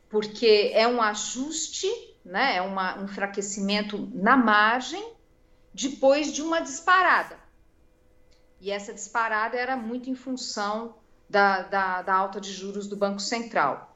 porque 0.09 0.71
é 0.73 0.87
um 0.87 1.01
ajuste, 1.01 1.89
né, 2.23 2.55
é 2.55 2.61
uma, 2.61 2.97
um 2.99 3.05
enfraquecimento 3.05 4.09
na 4.13 4.37
margem 4.37 5.13
depois 5.73 6.31
de 6.31 6.41
uma 6.41 6.61
disparada. 6.61 7.37
E 8.61 8.71
essa 8.71 8.93
disparada 8.93 9.57
era 9.57 9.75
muito 9.75 10.09
em 10.09 10.15
função 10.15 10.95
da, 11.29 11.63
da, 11.63 12.01
da 12.03 12.15
alta 12.15 12.39
de 12.39 12.53
juros 12.53 12.87
do 12.87 12.95
Banco 12.95 13.19
Central. 13.19 13.92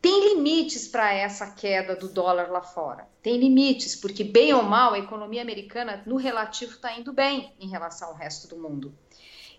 Tem 0.00 0.34
limites 0.34 0.88
para 0.88 1.12
essa 1.12 1.46
queda 1.46 1.94
do 1.94 2.08
dólar 2.08 2.50
lá 2.50 2.62
fora. 2.62 3.06
Tem 3.22 3.38
limites, 3.38 3.94
porque, 3.94 4.24
bem 4.24 4.52
ou 4.54 4.62
mal, 4.62 4.94
a 4.94 4.98
economia 4.98 5.42
americana, 5.42 6.02
no 6.06 6.16
relativo, 6.16 6.72
está 6.72 6.98
indo 6.98 7.12
bem 7.12 7.52
em 7.60 7.68
relação 7.68 8.08
ao 8.08 8.14
resto 8.14 8.48
do 8.48 8.56
mundo. 8.56 8.94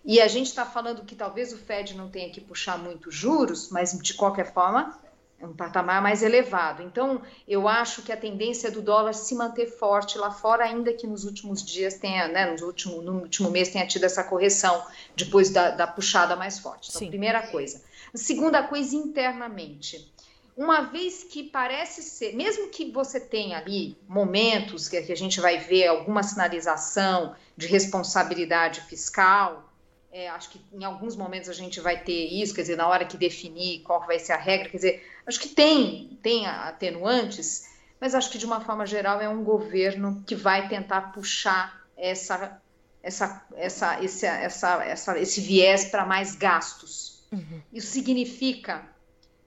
E 0.04 0.20
a 0.20 0.26
gente 0.26 0.46
está 0.46 0.66
falando 0.66 1.04
que 1.04 1.14
talvez 1.14 1.52
o 1.52 1.58
Fed 1.58 1.96
não 1.96 2.10
tenha 2.10 2.28
que 2.30 2.40
puxar 2.40 2.76
muito 2.76 3.08
juros, 3.08 3.70
mas, 3.70 3.96
de 3.96 4.14
qualquer 4.14 4.52
forma, 4.52 4.98
é 5.38 5.46
um 5.46 5.54
patamar 5.54 6.00
mais 6.00 6.22
elevado. 6.22 6.82
Então, 6.82 7.22
eu 7.46 7.68
acho 7.68 8.02
que 8.02 8.10
a 8.10 8.16
tendência 8.16 8.70
do 8.70 8.82
dólar 8.82 9.12
se 9.12 9.34
manter 9.36 9.66
forte 9.66 10.16
lá 10.18 10.30
fora, 10.30 10.64
ainda 10.64 10.92
que 10.92 11.06
nos 11.06 11.24
últimos 11.24 11.64
dias 11.64 11.94
tenha, 11.94 12.28
né, 12.28 12.56
no 12.58 12.66
último, 12.66 13.00
no 13.00 13.20
último 13.20 13.50
mês 13.50 13.68
tenha 13.68 13.86
tido 13.86 14.04
essa 14.04 14.22
correção 14.22 14.84
depois 15.16 15.50
da, 15.50 15.70
da 15.70 15.86
puxada 15.86 16.34
mais 16.34 16.58
forte. 16.58 16.90
Então, 16.90 17.00
Sim. 17.00 17.08
primeira 17.08 17.46
coisa. 17.48 17.82
segunda 18.14 18.62
coisa, 18.62 18.94
internamente. 18.94 20.11
Uma 20.56 20.82
vez 20.82 21.24
que 21.24 21.44
parece 21.44 22.02
ser, 22.02 22.34
mesmo 22.34 22.68
que 22.68 22.90
você 22.90 23.18
tenha 23.18 23.58
ali 23.58 23.96
momentos 24.06 24.88
que 24.88 24.96
a 24.96 25.16
gente 25.16 25.40
vai 25.40 25.58
ver 25.58 25.86
alguma 25.86 26.22
sinalização 26.22 27.34
de 27.56 27.66
responsabilidade 27.66 28.82
fiscal, 28.82 29.72
é, 30.12 30.28
acho 30.28 30.50
que 30.50 30.60
em 30.70 30.84
alguns 30.84 31.16
momentos 31.16 31.48
a 31.48 31.54
gente 31.54 31.80
vai 31.80 32.02
ter 32.04 32.26
isso, 32.26 32.54
quer 32.54 32.60
dizer, 32.62 32.76
na 32.76 32.86
hora 32.86 33.06
que 33.06 33.16
definir 33.16 33.80
qual 33.80 34.06
vai 34.06 34.18
ser 34.18 34.34
a 34.34 34.36
regra, 34.36 34.68
quer 34.68 34.76
dizer, 34.76 35.06
acho 35.26 35.40
que 35.40 35.48
tem, 35.48 36.18
tem 36.22 36.46
atenuantes, 36.46 37.66
mas 37.98 38.14
acho 38.14 38.30
que 38.30 38.36
de 38.36 38.44
uma 38.44 38.60
forma 38.60 38.84
geral 38.84 39.22
é 39.22 39.28
um 39.28 39.42
governo 39.42 40.22
que 40.26 40.34
vai 40.34 40.68
tentar 40.68 41.12
puxar 41.12 41.82
essa, 41.96 42.60
essa, 43.02 43.42
essa, 43.56 44.04
esse, 44.04 44.26
essa, 44.26 44.84
essa, 44.84 45.18
esse 45.18 45.40
viés 45.40 45.86
para 45.86 46.04
mais 46.04 46.36
gastos. 46.36 47.22
Uhum. 47.32 47.62
Isso 47.72 47.90
significa 47.90 48.91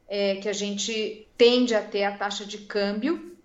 é, 0.07 0.35
que 0.35 0.49
a 0.49 0.53
gente 0.53 1.27
tende 1.37 1.73
a 1.75 1.81
ter 1.81 2.03
a 2.03 2.17
taxa 2.17 2.45
de 2.45 2.59
câmbio 2.59 3.35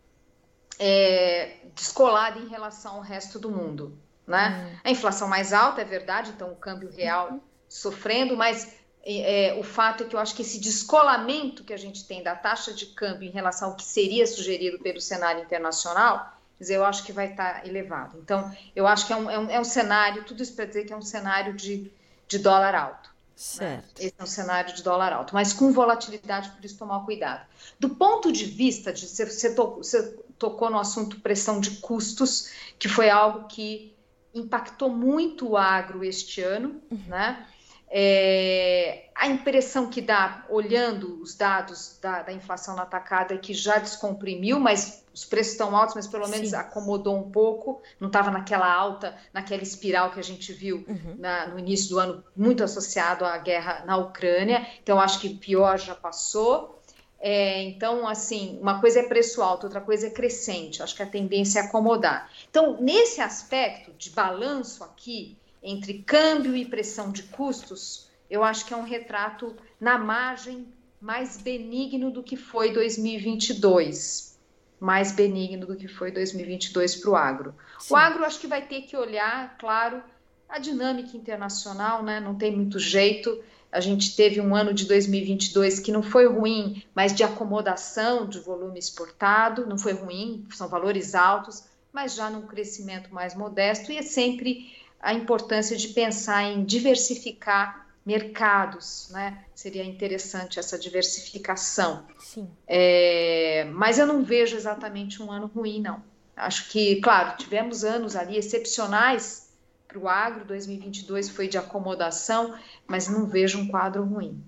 é, 0.78 1.56
descolada 1.74 2.38
em 2.38 2.48
relação 2.48 2.96
ao 2.96 3.00
resto 3.00 3.38
do 3.38 3.50
mundo. 3.50 3.98
Né? 4.26 4.48
Uhum. 4.48 4.80
A 4.84 4.90
inflação 4.90 5.28
mais 5.28 5.52
alta, 5.52 5.80
é 5.80 5.84
verdade, 5.84 6.30
então 6.30 6.50
o 6.52 6.56
câmbio 6.56 6.90
real 6.90 7.32
uhum. 7.32 7.40
sofrendo, 7.68 8.36
mas 8.36 8.74
é, 9.04 9.56
o 9.58 9.62
fato 9.62 10.04
é 10.04 10.06
que 10.06 10.14
eu 10.14 10.20
acho 10.20 10.34
que 10.34 10.42
esse 10.42 10.60
descolamento 10.60 11.64
que 11.64 11.72
a 11.72 11.76
gente 11.76 12.06
tem 12.06 12.22
da 12.22 12.34
taxa 12.34 12.72
de 12.72 12.86
câmbio 12.86 13.28
em 13.28 13.32
relação 13.32 13.70
ao 13.70 13.76
que 13.76 13.84
seria 13.84 14.26
sugerido 14.26 14.78
pelo 14.78 15.00
cenário 15.00 15.42
internacional, 15.42 16.32
dizer, 16.58 16.76
eu 16.76 16.84
acho 16.84 17.04
que 17.04 17.12
vai 17.12 17.30
estar 17.30 17.66
elevado. 17.66 18.18
Então, 18.18 18.54
eu 18.76 18.86
acho 18.86 19.06
que 19.06 19.12
é 19.12 19.16
um, 19.16 19.30
é 19.30 19.38
um, 19.38 19.50
é 19.50 19.60
um 19.60 19.64
cenário, 19.64 20.24
tudo 20.24 20.42
isso 20.42 20.54
para 20.54 20.66
dizer 20.66 20.84
que 20.84 20.92
é 20.92 20.96
um 20.96 21.02
cenário 21.02 21.54
de, 21.54 21.90
de 22.28 22.38
dólar 22.38 22.74
alto. 22.74 23.09
Certo. 23.40 23.98
Né? 24.02 24.06
Esse 24.06 24.14
é 24.18 24.22
um 24.22 24.26
cenário 24.26 24.74
de 24.74 24.82
dólar 24.82 25.14
alto, 25.14 25.32
mas 25.32 25.54
com 25.54 25.72
volatilidade, 25.72 26.50
por 26.50 26.62
isso 26.62 26.76
tomar 26.76 27.02
cuidado. 27.06 27.46
Do 27.78 27.88
ponto 27.88 28.30
de 28.30 28.44
vista 28.44 28.92
de 28.92 29.08
você, 29.08 29.24
você, 29.24 29.54
tocou, 29.54 29.82
você 29.82 30.14
tocou 30.38 30.68
no 30.68 30.78
assunto 30.78 31.18
pressão 31.20 31.58
de 31.58 31.70
custos, 31.78 32.50
que 32.78 32.86
foi 32.86 33.08
algo 33.08 33.48
que 33.48 33.96
impactou 34.34 34.90
muito 34.90 35.48
o 35.48 35.56
agro 35.56 36.04
este 36.04 36.42
ano, 36.42 36.82
uhum. 36.90 37.00
né? 37.06 37.46
É, 37.92 39.06
a 39.16 39.26
impressão 39.26 39.90
que 39.90 40.00
dá, 40.00 40.46
olhando 40.48 41.20
os 41.20 41.34
dados 41.34 41.98
da, 42.00 42.22
da, 42.22 42.32
inflação 42.32 42.76
na 42.76 42.82
atacada, 42.82 43.34
é 43.34 43.36
que 43.36 43.52
já 43.52 43.78
descomprimiu, 43.78 44.60
mas 44.60 45.04
os 45.12 45.24
preços 45.24 45.52
estão 45.52 45.74
altos, 45.76 45.96
mas 45.96 46.06
pelo 46.06 46.28
menos 46.28 46.50
Sim. 46.50 46.56
acomodou 46.56 47.18
um 47.18 47.32
pouco, 47.32 47.82
não 47.98 48.06
estava 48.06 48.30
naquela 48.30 48.72
alta, 48.72 49.16
naquela 49.34 49.62
espiral 49.62 50.12
que 50.12 50.20
a 50.20 50.22
gente 50.22 50.52
viu 50.52 50.84
uhum. 50.86 51.16
na, 51.18 51.48
no 51.48 51.58
início 51.58 51.90
do 51.90 51.98
ano, 51.98 52.24
muito 52.36 52.62
associado 52.62 53.24
à 53.24 53.36
guerra 53.38 53.82
na 53.84 53.96
Ucrânia. 53.96 54.64
Então, 54.80 55.00
acho 55.00 55.18
que 55.18 55.26
o 55.26 55.36
pior 55.36 55.76
já 55.76 55.96
passou. 55.96 56.80
É, 57.18 57.60
então, 57.64 58.06
assim, 58.06 58.56
uma 58.62 58.80
coisa 58.80 59.00
é 59.00 59.02
preço 59.02 59.42
alto, 59.42 59.64
outra 59.64 59.80
coisa 59.80 60.06
é 60.06 60.10
crescente. 60.10 60.80
Acho 60.80 60.94
que 60.94 61.02
a 61.02 61.06
tendência 61.06 61.58
é 61.58 61.62
acomodar. 61.64 62.30
Então, 62.48 62.80
nesse 62.80 63.20
aspecto 63.20 63.92
de 63.98 64.10
balanço 64.10 64.84
aqui 64.84 65.36
entre 65.62 66.02
câmbio 66.02 66.56
e 66.56 66.64
pressão 66.64 67.12
de 67.12 67.24
custos, 67.24 68.08
eu 68.28 68.42
acho 68.44 68.64
que 68.64 68.72
é 68.72 68.76
um 68.76 68.84
retrato 68.84 69.56
na 69.80 69.98
margem 69.98 70.68
mais 71.00 71.36
benigno 71.36 72.10
do 72.10 72.22
que 72.22 72.36
foi 72.36 72.72
2022. 72.72 74.38
Mais 74.78 75.12
benigno 75.12 75.66
do 75.66 75.76
que 75.76 75.88
foi 75.88 76.10
2022 76.10 76.96
para 76.96 77.10
o 77.10 77.16
agro. 77.16 77.54
Sim. 77.78 77.94
O 77.94 77.96
agro 77.96 78.24
acho 78.24 78.40
que 78.40 78.46
vai 78.46 78.66
ter 78.66 78.82
que 78.82 78.96
olhar, 78.96 79.56
claro, 79.58 80.02
a 80.48 80.58
dinâmica 80.58 81.16
internacional, 81.16 82.02
né? 82.02 82.20
Não 82.20 82.34
tem 82.34 82.54
muito 82.54 82.78
jeito. 82.78 83.42
A 83.72 83.80
gente 83.80 84.16
teve 84.16 84.40
um 84.40 84.54
ano 84.54 84.74
de 84.74 84.86
2022 84.86 85.78
que 85.78 85.92
não 85.92 86.02
foi 86.02 86.26
ruim, 86.26 86.82
mas 86.94 87.14
de 87.14 87.22
acomodação 87.22 88.26
de 88.26 88.40
volume 88.40 88.78
exportado, 88.78 89.66
não 89.66 89.78
foi 89.78 89.92
ruim, 89.92 90.46
são 90.52 90.68
valores 90.68 91.14
altos, 91.14 91.64
mas 91.92 92.14
já 92.14 92.28
num 92.30 92.46
crescimento 92.46 93.12
mais 93.12 93.34
modesto, 93.34 93.92
e 93.92 93.96
é 93.96 94.02
sempre 94.02 94.72
a 95.00 95.14
importância 95.14 95.76
de 95.76 95.88
pensar 95.88 96.44
em 96.44 96.64
diversificar 96.64 97.86
mercados, 98.04 99.08
né? 99.10 99.44
Seria 99.54 99.84
interessante 99.84 100.58
essa 100.58 100.78
diversificação. 100.78 102.06
Sim. 102.18 102.48
É, 102.66 103.66
mas 103.72 103.98
eu 103.98 104.06
não 104.06 104.24
vejo 104.24 104.56
exatamente 104.56 105.22
um 105.22 105.30
ano 105.30 105.46
ruim, 105.46 105.80
não. 105.80 106.02
Acho 106.36 106.70
que, 106.70 107.00
claro, 107.00 107.36
tivemos 107.36 107.84
anos 107.84 108.16
ali 108.16 108.36
excepcionais 108.36 109.50
para 109.86 109.98
o 109.98 110.08
agro, 110.08 110.44
2022 110.44 111.28
foi 111.28 111.48
de 111.48 111.58
acomodação, 111.58 112.54
mas 112.86 113.08
não 113.08 113.26
vejo 113.26 113.58
um 113.58 113.68
quadro 113.68 114.04
ruim. 114.04 114.42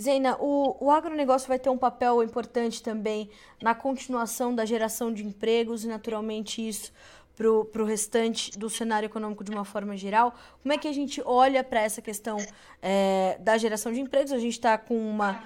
Zeina, 0.00 0.36
o, 0.40 0.76
o 0.84 0.90
agronegócio 0.90 1.46
vai 1.46 1.58
ter 1.58 1.70
um 1.70 1.78
papel 1.78 2.22
importante 2.22 2.82
também 2.82 3.30
na 3.62 3.74
continuação 3.74 4.54
da 4.54 4.64
geração 4.64 5.12
de 5.12 5.24
empregos 5.24 5.84
e, 5.84 5.88
naturalmente, 5.88 6.66
isso 6.66 6.92
para 7.36 7.82
o 7.82 7.84
restante 7.84 8.56
do 8.58 8.68
cenário 8.68 9.06
econômico 9.06 9.42
de 9.42 9.50
uma 9.50 9.64
forma 9.64 9.96
geral. 9.96 10.34
Como 10.62 10.72
é 10.72 10.78
que 10.78 10.86
a 10.86 10.92
gente 10.92 11.22
olha 11.24 11.64
para 11.64 11.80
essa 11.80 12.02
questão 12.02 12.38
é, 12.80 13.38
da 13.40 13.56
geração 13.56 13.92
de 13.92 14.00
empregos? 14.00 14.32
A 14.32 14.38
gente 14.38 14.52
está 14.52 14.76
com 14.76 14.96
uma 14.96 15.42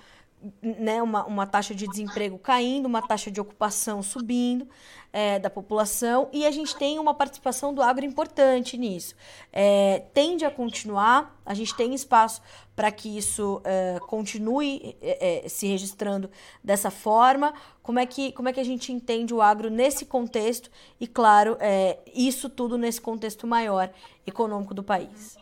né, 0.63 1.03
uma, 1.03 1.25
uma 1.25 1.47
taxa 1.47 1.75
de 1.75 1.87
desemprego 1.89 2.39
caindo, 2.39 2.87
uma 2.87 3.03
taxa 3.03 3.31
de 3.31 3.41
ocupação 3.41 4.03
subindo 4.03 4.69
é, 5.13 5.39
da 5.39 5.49
população, 5.49 6.29
e 6.33 6.47
a 6.47 6.51
gente 6.51 6.77
tem 6.77 6.99
uma 6.99 7.15
participação 7.15 7.73
do 7.73 7.83
agro 7.83 8.05
importante 8.05 8.77
nisso. 8.77 9.15
É, 9.53 10.05
tende 10.13 10.45
a 10.45 10.51
continuar, 10.51 11.41
a 11.45 11.55
gente 11.55 11.75
tem 11.75 11.95
espaço 11.95 12.43
para 12.77 12.93
que 12.93 13.17
isso 13.17 13.63
é, 13.65 13.99
continue 14.07 14.95
é, 15.01 15.47
é, 15.47 15.49
se 15.49 15.67
registrando 15.67 16.31
dessa 16.63 16.91
forma. 16.91 17.55
Como 17.83 17.99
é, 17.99 18.05
que, 18.05 18.31
como 18.33 18.51
é 18.51 18.53
que 18.53 18.61
a 18.61 18.65
gente 18.65 18.93
entende 18.93 19.33
o 19.33 19.41
agro 19.41 19.71
nesse 19.71 20.05
contexto 20.05 20.71
e, 21.01 21.07
claro, 21.07 21.57
é, 21.61 21.99
isso 22.15 22.51
tudo 22.51 22.77
nesse 22.77 23.01
contexto 23.01 23.47
maior 23.47 23.91
econômico 24.27 24.75
do 24.75 24.83
país? 24.83 25.39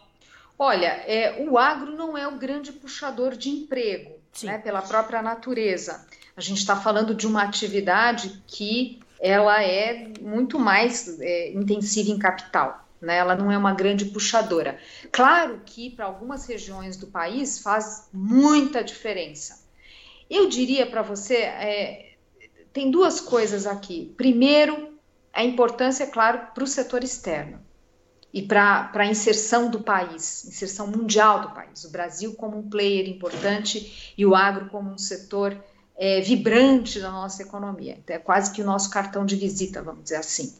Olha, 0.57 1.05
o 1.51 1.59
agro 1.59 1.97
não 1.97 2.17
é 2.17 2.29
o 2.29 2.37
grande 2.37 2.73
puxador 2.73 3.37
de 3.37 3.51
emprego, 3.51 4.13
né, 4.43 4.59
pela 4.59 4.83
própria 4.83 5.23
natureza. 5.23 6.07
A 6.37 6.41
gente 6.41 6.59
está 6.59 6.77
falando 6.77 7.15
de 7.15 7.27
uma 7.27 7.43
atividade 7.43 8.43
que 8.47 9.01
ela 9.21 9.63
é 9.63 10.13
muito 10.21 10.59
mais 10.59 11.19
é, 11.21 11.53
intensiva 11.53 12.11
em 12.11 12.19
capital. 12.19 12.87
Né? 13.01 13.17
Ela 13.17 13.37
não 13.37 13.51
é 13.51 13.57
uma 13.57 13.73
grande 13.73 14.07
puxadora. 14.07 14.79
Claro 15.13 15.63
que 15.65 15.91
para 15.91 16.07
algumas 16.07 16.47
regiões 16.47 16.97
do 16.97 17.07
país 17.07 17.61
faz 17.61 18.09
muita 18.13 18.83
diferença. 18.83 19.63
Eu 20.29 20.49
diria 20.49 20.87
para 20.87 21.03
você, 21.03 21.37
é, 21.37 22.15
tem 22.73 22.91
duas 22.91 23.21
coisas 23.21 23.67
aqui. 23.67 24.13
Primeiro, 24.17 24.99
a 25.33 25.45
importância, 25.45 26.05
é 26.05 26.07
claro, 26.07 26.49
para 26.55 26.65
o 26.65 26.67
setor 26.67 27.05
externo 27.05 27.64
e 28.35 28.43
para 28.43 28.91
a 28.93 29.07
inserção 29.07 29.71
do 29.71 29.79
país, 29.79 30.45
inserção 30.45 30.89
mundial 30.89 31.41
do 31.43 31.51
país. 31.51 31.85
O 31.85 31.91
Brasil 31.91 32.35
como 32.35 32.59
um 32.59 32.69
player 32.69 33.09
importante 33.09 34.13
e 34.19 34.27
o 34.27 34.35
agro 34.35 34.67
como 34.71 34.91
um 34.91 34.99
setor 34.99 35.57
é, 35.97 36.21
vibrante 36.21 36.99
da 36.99 37.13
nossa 37.13 37.43
economia. 37.43 37.97
Então, 38.03 38.17
é 38.17 38.19
quase 38.19 38.53
que 38.53 38.61
o 38.61 38.65
nosso 38.65 38.91
cartão 38.91 39.25
de 39.25 39.37
visita, 39.37 39.81
vamos 39.81 40.03
dizer 40.03 40.17
assim. 40.17 40.53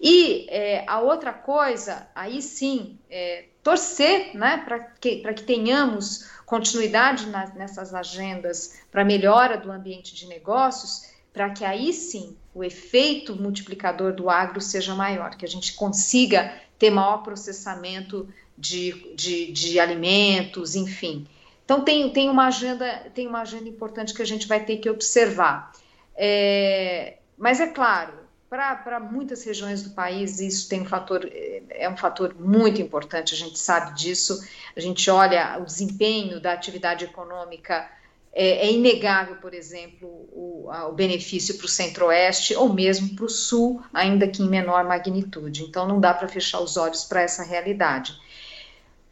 E 0.00 0.46
é, 0.48 0.84
a 0.86 1.00
outra 1.00 1.32
coisa, 1.32 2.06
aí 2.14 2.40
sim, 2.40 2.96
é, 3.10 3.46
torcer 3.60 4.36
né, 4.36 4.58
para 4.58 4.78
que, 4.78 5.16
que 5.16 5.42
tenhamos 5.42 6.30
continuidade 6.46 7.26
nessas 7.56 7.92
agendas 7.92 8.78
para 8.92 9.04
melhora 9.04 9.56
do 9.56 9.72
ambiente 9.72 10.14
de 10.14 10.28
negócios, 10.28 11.10
para 11.32 11.50
que 11.50 11.64
aí 11.64 11.92
sim 11.92 12.36
o 12.54 12.62
efeito 12.62 13.34
multiplicador 13.34 14.14
do 14.14 14.30
agro 14.30 14.60
seja 14.60 14.94
maior, 14.94 15.36
que 15.36 15.44
a 15.44 15.48
gente 15.48 15.74
consiga 15.74 16.50
ter 16.78 16.90
maior 16.90 17.18
processamento 17.18 18.28
de, 18.56 19.14
de, 19.14 19.52
de 19.52 19.80
alimentos, 19.80 20.74
enfim. 20.74 21.26
Então 21.64 21.82
tem, 21.82 22.10
tem, 22.10 22.30
uma 22.30 22.46
agenda, 22.46 23.10
tem 23.14 23.26
uma 23.26 23.40
agenda 23.40 23.68
importante 23.68 24.14
que 24.14 24.22
a 24.22 24.26
gente 24.26 24.46
vai 24.46 24.64
ter 24.64 24.76
que 24.76 24.88
observar. 24.88 25.72
É, 26.16 27.18
mas 27.36 27.60
é 27.60 27.66
claro, 27.66 28.12
para 28.48 29.00
muitas 29.00 29.44
regiões 29.44 29.82
do 29.82 29.90
país 29.90 30.40
isso 30.40 30.68
tem 30.68 30.82
um 30.82 30.86
fator 30.86 31.28
é, 31.30 31.62
é 31.70 31.88
um 31.88 31.96
fator 31.96 32.34
muito 32.38 32.80
importante, 32.80 33.34
a 33.34 33.36
gente 33.36 33.58
sabe 33.58 33.94
disso. 33.94 34.46
A 34.76 34.80
gente 34.80 35.10
olha 35.10 35.58
o 35.60 35.64
desempenho 35.64 36.40
da 36.40 36.52
atividade 36.52 37.04
econômica 37.04 37.90
é, 38.38 38.66
é 38.66 38.70
inegável, 38.70 39.36
por 39.36 39.54
exemplo, 39.54 40.06
o, 40.06 40.68
o 40.70 40.92
benefício 40.92 41.56
para 41.56 41.64
o 41.64 41.68
centro-oeste 41.68 42.54
ou 42.54 42.70
mesmo 42.70 43.16
para 43.16 43.24
o 43.24 43.30
sul, 43.30 43.82
ainda 43.94 44.28
que 44.28 44.42
em 44.42 44.48
menor 44.48 44.84
magnitude. 44.84 45.62
Então, 45.62 45.88
não 45.88 45.98
dá 45.98 46.12
para 46.12 46.28
fechar 46.28 46.60
os 46.60 46.76
olhos 46.76 47.02
para 47.04 47.22
essa 47.22 47.42
realidade. 47.42 48.14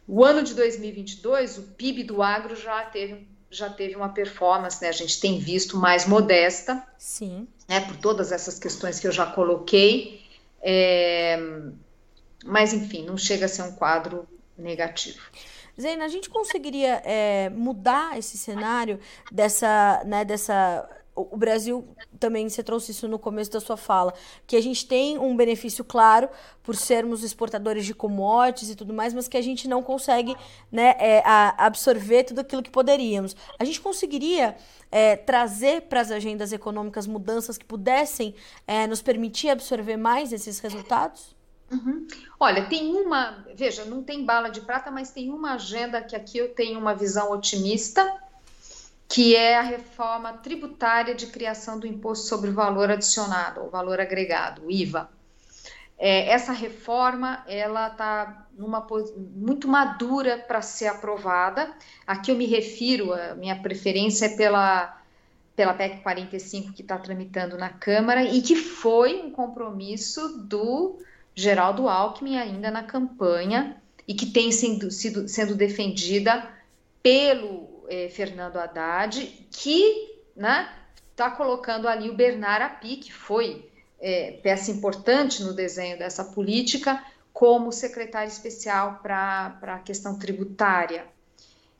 O 0.07 0.23
ano 0.23 0.43
de 0.43 0.53
2022, 0.53 1.57
o 1.57 1.63
PIB 1.63 2.03
do 2.03 2.21
agro 2.21 2.55
já 2.55 2.83
teve, 2.83 3.27
já 3.49 3.67
teve 3.67 3.95
uma 3.95 4.09
performance, 4.09 4.79
né? 4.79 4.89
A 4.89 4.91
gente 4.91 5.19
tem 5.19 5.39
visto 5.39 5.75
mais 5.75 6.05
modesta, 6.05 6.85
sim, 6.95 7.47
né? 7.67 7.81
Por 7.81 7.97
todas 7.97 8.31
essas 8.31 8.59
questões 8.59 8.99
que 8.99 9.07
eu 9.07 9.11
já 9.11 9.25
coloquei, 9.25 10.21
é, 10.61 11.39
mas 12.45 12.73
enfim, 12.73 13.03
não 13.03 13.17
chega 13.17 13.45
a 13.47 13.49
ser 13.49 13.63
um 13.63 13.71
quadro 13.71 14.27
negativo. 14.55 15.19
Zena, 15.79 16.05
a 16.05 16.07
gente 16.07 16.29
conseguiria 16.29 17.01
é, 17.03 17.49
mudar 17.49 18.17
esse 18.17 18.37
cenário 18.37 18.99
dessa, 19.31 20.01
né, 20.05 20.23
dessa 20.23 20.87
o 21.15 21.37
Brasil 21.37 21.87
também 22.19 22.47
você 22.49 22.61
trouxe 22.61 22.91
isso 22.91 23.07
no 23.07 23.17
começo 23.17 23.49
da 23.49 23.61
sua 23.61 23.77
fala, 23.77 24.13
que 24.45 24.55
a 24.55 24.61
gente 24.61 24.85
tem 24.85 25.17
um 25.17 25.35
benefício 25.35 25.83
claro 25.83 26.27
por 26.61 26.75
sermos 26.75 27.23
exportadores 27.23 27.85
de 27.85 27.93
commodities 27.93 28.71
e 28.71 28.75
tudo 28.75 28.93
mais, 28.93 29.13
mas 29.13 29.27
que 29.27 29.37
a 29.37 29.41
gente 29.41 29.67
não 29.67 29.81
consegue 29.81 30.35
né, 30.69 30.95
é, 30.99 31.23
absorver 31.57 32.25
tudo 32.25 32.41
aquilo 32.41 32.61
que 32.61 32.69
poderíamos. 32.69 33.35
A 33.57 33.63
gente 33.63 33.79
conseguiria 33.79 34.57
é, 34.91 35.15
trazer 35.15 35.83
para 35.83 36.01
as 36.01 36.11
agendas 36.11 36.51
econômicas 36.51 37.07
mudanças 37.07 37.57
que 37.57 37.65
pudessem 37.65 38.35
é, 38.67 38.85
nos 38.85 39.01
permitir 39.01 39.49
absorver 39.49 39.95
mais 39.95 40.33
esses 40.33 40.59
resultados? 40.59 41.34
Uhum. 41.71 42.07
Olha, 42.39 42.65
tem 42.65 42.93
uma, 42.95 43.43
veja, 43.55 43.85
não 43.85 44.03
tem 44.03 44.23
bala 44.23 44.49
de 44.49 44.61
prata, 44.61 44.91
mas 44.91 45.11
tem 45.11 45.31
uma 45.31 45.53
agenda 45.53 46.01
que 46.01 46.15
aqui 46.15 46.37
eu 46.37 46.53
tenho 46.53 46.79
uma 46.79 46.93
visão 46.93 47.31
otimista, 47.31 48.05
que 49.07 49.35
é 49.35 49.57
a 49.57 49.61
reforma 49.61 50.33
tributária 50.33 51.15
de 51.15 51.27
criação 51.27 51.79
do 51.79 51.87
imposto 51.87 52.27
sobre 52.27 52.49
o 52.49 52.53
valor 52.53 52.91
adicionado, 52.91 53.61
ou 53.61 53.69
valor 53.69 53.99
agregado, 53.99 54.65
o 54.65 54.71
IVA. 54.71 55.09
É, 55.97 56.29
essa 56.29 56.51
reforma 56.51 57.43
ela 57.47 57.87
está 57.87 58.47
muito 58.57 59.67
madura 59.67 60.37
para 60.37 60.61
ser 60.61 60.87
aprovada. 60.87 61.73
Aqui 62.05 62.31
eu 62.31 62.35
me 62.35 62.45
refiro, 62.45 63.13
a 63.13 63.33
minha 63.35 63.55
preferência 63.61 64.25
é 64.25 64.35
pela 64.35 65.01
pela 65.55 65.73
PEC 65.73 66.03
45 66.03 66.73
que 66.73 66.81
está 66.81 66.97
tramitando 66.97 67.57
na 67.57 67.69
Câmara 67.69 68.23
e 68.23 68.41
que 68.41 68.57
foi 68.57 69.21
um 69.21 69.31
compromisso 69.31 70.39
do 70.39 70.99
Geraldo 71.35 71.89
Alckmin 71.89 72.37
ainda 72.37 72.71
na 72.71 72.83
campanha 72.83 73.81
e 74.07 74.13
que 74.13 74.27
tem 74.27 74.51
sendo, 74.51 74.89
sido, 74.89 75.27
sendo 75.27 75.53
defendida 75.55 76.49
pelo 77.03 77.85
eh, 77.89 78.09
Fernando 78.09 78.57
Haddad, 78.57 79.19
que 79.51 80.21
está 80.31 81.29
né, 81.29 81.35
colocando 81.35 81.87
ali 81.87 82.09
o 82.09 82.15
Bernard 82.15 82.63
Api, 82.63 82.97
que 82.97 83.11
foi 83.11 83.69
eh, 83.99 84.39
peça 84.41 84.71
importante 84.71 85.43
no 85.43 85.53
desenho 85.53 85.97
dessa 85.97 86.23
política, 86.23 87.03
como 87.33 87.71
secretário 87.71 88.29
especial 88.29 88.99
para 89.03 89.57
a 89.61 89.79
questão 89.79 90.17
tributária. 90.17 91.05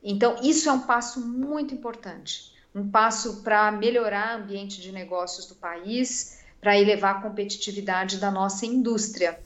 Então, 0.04 0.36
isso 0.44 0.68
é 0.68 0.72
um 0.74 0.82
passo 0.82 1.26
muito 1.26 1.74
importante, 1.74 2.54
um 2.74 2.90
passo 2.90 3.42
para 3.42 3.72
melhorar 3.72 4.38
o 4.38 4.44
ambiente 4.44 4.82
de 4.82 4.92
negócios 4.92 5.46
do 5.48 5.56
país, 5.56 6.44
para 6.66 6.80
elevar 6.80 7.18
a 7.18 7.22
competitividade 7.22 8.18
da 8.18 8.32
nossa 8.32 8.66
indústria. 8.66 9.40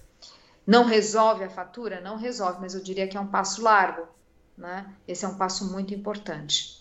Não 0.66 0.86
resolve 0.86 1.44
a 1.44 1.50
fatura? 1.50 2.00
Não 2.00 2.16
resolve, 2.16 2.62
mas 2.62 2.74
eu 2.74 2.82
diria 2.82 3.10
que 3.10 3.18
é 3.18 3.20
um 3.20 3.28
passo 3.28 3.62
largo. 3.62 4.08
Né? 4.58 4.90
Esse 5.06 5.26
é 5.26 5.28
um 5.28 5.36
passo 5.36 5.70
muito 5.70 5.94
importante. 5.94 6.79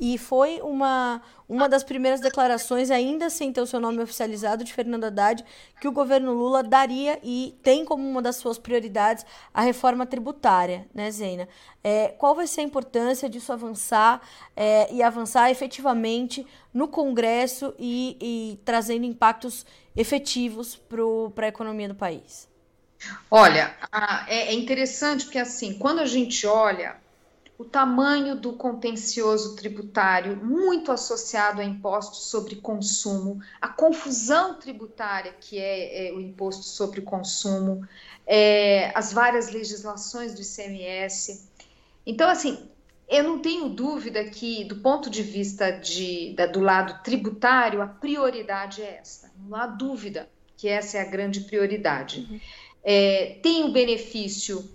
E 0.00 0.18
foi 0.18 0.60
uma, 0.62 1.22
uma 1.48 1.68
das 1.68 1.84
primeiras 1.84 2.20
declarações, 2.20 2.90
ainda 2.90 3.30
sem 3.30 3.52
ter 3.52 3.60
o 3.60 3.66
seu 3.66 3.78
nome 3.78 4.02
oficializado, 4.02 4.64
de 4.64 4.72
Fernando 4.72 5.04
Haddad, 5.04 5.44
que 5.80 5.86
o 5.86 5.92
governo 5.92 6.32
Lula 6.32 6.62
daria 6.62 7.18
e 7.22 7.56
tem 7.62 7.84
como 7.84 8.08
uma 8.08 8.20
das 8.20 8.36
suas 8.36 8.58
prioridades 8.58 9.24
a 9.52 9.60
reforma 9.60 10.06
tributária, 10.06 10.88
né, 10.94 11.10
Zena? 11.10 11.48
É, 11.84 12.08
qual 12.08 12.34
vai 12.34 12.46
ser 12.46 12.62
a 12.62 12.64
importância 12.64 13.28
disso 13.28 13.52
avançar 13.52 14.20
é, 14.56 14.92
e 14.92 15.02
avançar 15.02 15.50
efetivamente 15.50 16.46
no 16.72 16.88
Congresso 16.88 17.74
e, 17.78 18.16
e 18.20 18.60
trazendo 18.64 19.04
impactos 19.04 19.64
efetivos 19.94 20.80
para 21.34 21.46
a 21.46 21.48
economia 21.48 21.88
do 21.88 21.94
país? 21.94 22.48
Olha, 23.30 23.74
é, 24.26 24.48
é 24.48 24.54
interessante 24.54 25.24
porque 25.24 25.38
assim, 25.38 25.74
quando 25.74 26.00
a 26.00 26.06
gente 26.06 26.46
olha 26.46 27.01
o 27.62 27.64
tamanho 27.64 28.34
do 28.34 28.54
contencioso 28.54 29.54
tributário, 29.54 30.36
muito 30.36 30.90
associado 30.90 31.60
a 31.60 31.64
impostos 31.64 32.24
sobre 32.24 32.56
consumo, 32.56 33.40
a 33.60 33.68
confusão 33.68 34.56
tributária 34.56 35.32
que 35.40 35.58
é, 35.58 36.08
é 36.08 36.12
o 36.12 36.20
imposto 36.20 36.64
sobre 36.64 36.98
o 36.98 37.04
consumo, 37.04 37.86
é, 38.26 38.90
as 38.96 39.12
várias 39.12 39.52
legislações 39.52 40.34
do 40.34 40.42
ICMS. 40.42 41.48
Então, 42.04 42.28
assim, 42.28 42.68
eu 43.08 43.22
não 43.22 43.38
tenho 43.38 43.68
dúvida 43.68 44.24
que, 44.24 44.64
do 44.64 44.76
ponto 44.76 45.08
de 45.08 45.22
vista 45.22 45.70
de, 45.70 46.34
da, 46.34 46.46
do 46.46 46.58
lado 46.58 47.00
tributário, 47.04 47.80
a 47.80 47.86
prioridade 47.86 48.82
é 48.82 48.98
essa. 49.00 49.30
Não 49.38 49.56
há 49.56 49.68
dúvida 49.68 50.28
que 50.56 50.66
essa 50.66 50.98
é 50.98 51.02
a 51.02 51.08
grande 51.08 51.42
prioridade. 51.42 52.26
Uhum. 52.28 52.40
É, 52.82 53.38
tem 53.40 53.62
o 53.62 53.72
benefício 53.72 54.68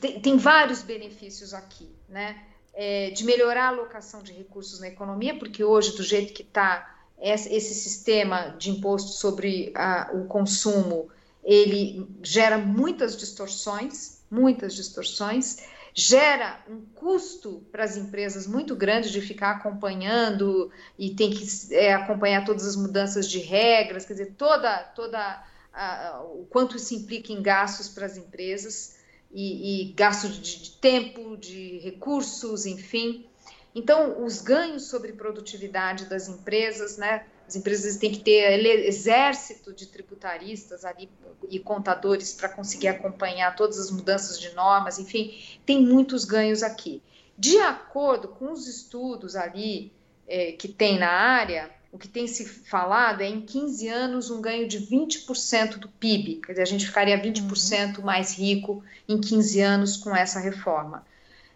tem, 0.00 0.20
tem 0.20 0.36
vários 0.36 0.82
benefícios 0.82 1.54
aqui, 1.54 1.90
né? 2.08 2.42
É, 2.74 3.10
de 3.10 3.24
melhorar 3.24 3.64
a 3.64 3.68
alocação 3.68 4.22
de 4.22 4.32
recursos 4.32 4.80
na 4.80 4.88
economia, 4.88 5.38
porque 5.38 5.64
hoje, 5.64 5.96
do 5.96 6.02
jeito 6.02 6.34
que 6.34 6.42
está 6.42 6.94
esse 7.18 7.74
sistema 7.74 8.54
de 8.58 8.70
imposto 8.70 9.12
sobre 9.12 9.72
a, 9.74 10.10
o 10.12 10.26
consumo, 10.26 11.08
ele 11.42 12.06
gera 12.22 12.58
muitas 12.58 13.16
distorções, 13.16 14.20
muitas 14.30 14.74
distorções, 14.74 15.58
gera 15.94 16.62
um 16.68 16.82
custo 16.94 17.64
para 17.72 17.84
as 17.84 17.96
empresas 17.96 18.46
muito 18.46 18.76
grande 18.76 19.10
de 19.10 19.22
ficar 19.22 19.52
acompanhando 19.52 20.70
e 20.98 21.14
tem 21.14 21.30
que 21.30 21.46
é, 21.74 21.94
acompanhar 21.94 22.44
todas 22.44 22.66
as 22.66 22.76
mudanças 22.76 23.30
de 23.30 23.38
regras, 23.38 24.04
quer 24.04 24.12
dizer, 24.12 24.34
toda, 24.36 24.76
toda 24.94 25.42
a, 25.72 26.20
o 26.22 26.46
quanto 26.50 26.76
isso 26.76 26.94
implica 26.94 27.32
em 27.32 27.40
gastos 27.40 27.88
para 27.88 28.04
as 28.04 28.18
empresas 28.18 28.95
e, 29.32 29.90
e 29.90 29.92
gasto 29.92 30.28
de, 30.28 30.40
de 30.40 30.70
tempo, 30.72 31.36
de 31.36 31.78
recursos, 31.78 32.66
enfim. 32.66 33.26
Então, 33.74 34.24
os 34.24 34.40
ganhos 34.40 34.88
sobre 34.88 35.12
produtividade 35.12 36.06
das 36.06 36.28
empresas, 36.28 36.96
né? 36.96 37.26
As 37.46 37.54
empresas 37.54 37.96
têm 37.96 38.10
que 38.10 38.20
ter 38.20 38.58
exército 38.86 39.72
de 39.72 39.86
tributaristas 39.86 40.84
ali 40.84 41.08
e 41.48 41.60
contadores 41.60 42.32
para 42.32 42.48
conseguir 42.48 42.88
acompanhar 42.88 43.54
todas 43.54 43.78
as 43.78 43.90
mudanças 43.90 44.40
de 44.40 44.52
normas, 44.54 44.98
enfim, 44.98 45.38
tem 45.64 45.80
muitos 45.80 46.24
ganhos 46.24 46.62
aqui. 46.62 47.02
De 47.38 47.58
acordo 47.58 48.28
com 48.28 48.50
os 48.50 48.66
estudos 48.66 49.36
ali 49.36 49.92
é, 50.26 50.52
que 50.52 50.68
tem 50.68 50.98
na 50.98 51.10
área, 51.10 51.70
o 51.96 51.98
que 51.98 52.08
tem 52.08 52.26
se 52.26 52.44
falado 52.44 53.22
é 53.22 53.26
em 53.26 53.40
15 53.40 53.88
anos 53.88 54.30
um 54.30 54.42
ganho 54.42 54.68
de 54.68 54.78
20% 54.78 55.78
do 55.78 55.88
PIB, 55.88 56.42
quer 56.44 56.52
dizer, 56.52 56.62
a 56.62 56.66
gente 56.66 56.86
ficaria 56.86 57.18
20% 57.18 57.96
uhum. 57.96 58.04
mais 58.04 58.38
rico 58.38 58.84
em 59.08 59.18
15 59.18 59.60
anos 59.62 59.96
com 59.96 60.14
essa 60.14 60.38
reforma. 60.38 61.06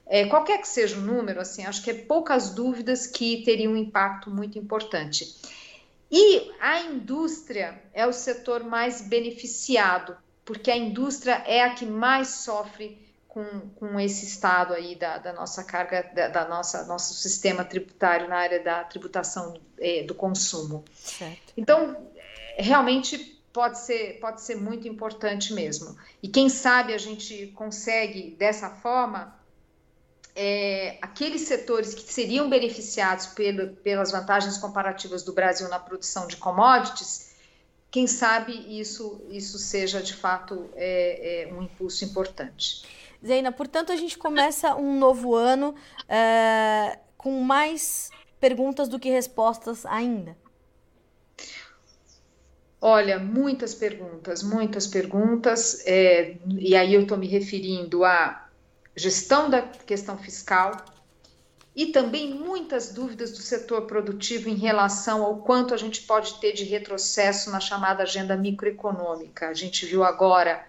É, 0.07 0.24
qualquer 0.24 0.59
que 0.59 0.66
seja 0.66 0.96
o 0.96 1.03
número, 1.03 1.42
assim, 1.42 1.66
acho 1.66 1.85
que 1.85 1.90
é 1.90 1.94
poucas 1.94 2.55
dúvidas 2.55 3.07
que 3.07 3.42
teria 3.44 3.68
um 3.68 3.76
impacto 3.76 4.31
muito 4.31 4.59
importante. 4.59 5.37
E 6.11 6.50
a 6.59 6.81
indústria 6.81 7.79
é 7.92 8.07
o 8.07 8.12
setor 8.12 8.64
mais 8.64 9.03
beneficiado, 9.03 10.16
porque 10.42 10.70
a 10.70 10.76
indústria 10.76 11.35
é 11.46 11.62
a 11.62 11.74
que 11.74 11.85
mais 11.85 12.29
sofre 12.29 12.98
com, 13.31 13.45
com 13.77 13.99
esse 13.99 14.27
estado 14.27 14.75
aí 14.75 14.97
da, 14.97 15.16
da 15.16 15.33
nossa 15.33 15.62
carga, 15.62 16.03
da, 16.14 16.29
da, 16.29 16.49
nossa 16.49 16.85
nosso 16.85 17.14
sistema 17.14 17.64
tributário 17.64 18.29
na 18.29 18.37
área 18.37 18.62
da 18.62 18.85
tributação 18.85 19.55
é, 19.79 20.03
do 20.03 20.14
consumo. 20.14 20.85
Certo. 20.93 21.53
Então, 21.57 21.97
realmente 22.59 23.40
pode 23.53 23.79
ser, 23.79 24.19
pode 24.21 24.43
ser 24.43 24.57
muito 24.57 24.88
importante 24.88 25.55
mesmo. 25.55 25.97
E 26.21 26.29
quem 26.29 26.49
sabe 26.49 26.93
a 26.93 26.99
gente 26.99 27.47
consegue, 27.55 28.35
dessa 28.37 28.69
forma, 28.69 29.33
é, 30.35 30.99
aqueles 31.01 31.43
setores 31.43 31.95
que 31.95 32.12
seriam 32.12 32.51
beneficiados 32.51 33.27
pelo, 33.27 33.77
pelas 33.77 34.11
vantagens 34.11 34.59
comparativas 34.59 35.23
do 35.23 35.33
Brasil 35.33 35.69
na 35.69 35.79
produção 35.79 36.27
de 36.27 36.37
commodities, 36.37 37.31
quem 37.93 38.09
sabe 38.09 38.53
isso, 38.81 39.21
isso 39.31 39.57
seja 39.57 40.03
de 40.03 40.14
fato 40.14 40.69
é, 40.75 41.45
é 41.49 41.53
um 41.53 41.62
impulso 41.62 42.05
importante. 42.05 43.00
Zeina, 43.24 43.52
portanto, 43.52 43.92
a 43.92 43.96
gente 43.96 44.16
começa 44.16 44.74
um 44.76 44.98
novo 44.98 45.35
ano 45.35 45.74
é, 46.09 46.98
com 47.16 47.40
mais 47.40 48.11
perguntas 48.40 48.88
do 48.88 48.98
que 48.98 49.11
respostas 49.11 49.85
ainda. 49.85 50.37
Olha, 52.80 53.18
muitas 53.18 53.74
perguntas, 53.74 54.42
muitas 54.42 54.87
perguntas, 54.87 55.87
é, 55.87 56.38
e 56.59 56.74
aí 56.74 56.94
eu 56.94 57.02
estou 57.02 57.18
me 57.18 57.26
referindo 57.26 58.04
a 58.04 58.48
gestão 58.96 59.50
da 59.50 59.61
questão 59.61 60.16
fiscal 60.16 60.72
e 61.76 61.87
também 61.87 62.33
muitas 62.33 62.92
dúvidas 62.92 63.33
do 63.33 63.38
setor 63.38 63.83
produtivo 63.83 64.48
em 64.48 64.56
relação 64.56 65.22
ao 65.22 65.38
quanto 65.42 65.74
a 65.74 65.76
gente 65.76 66.02
pode 66.02 66.40
ter 66.40 66.52
de 66.52 66.64
retrocesso 66.64 67.50
na 67.50 67.61
chamada 67.61 68.02
agenda 68.02 68.35
microeconômica. 68.35 69.48
A 69.48 69.54
gente 69.54 69.85
viu 69.85 70.02
agora 70.02 70.66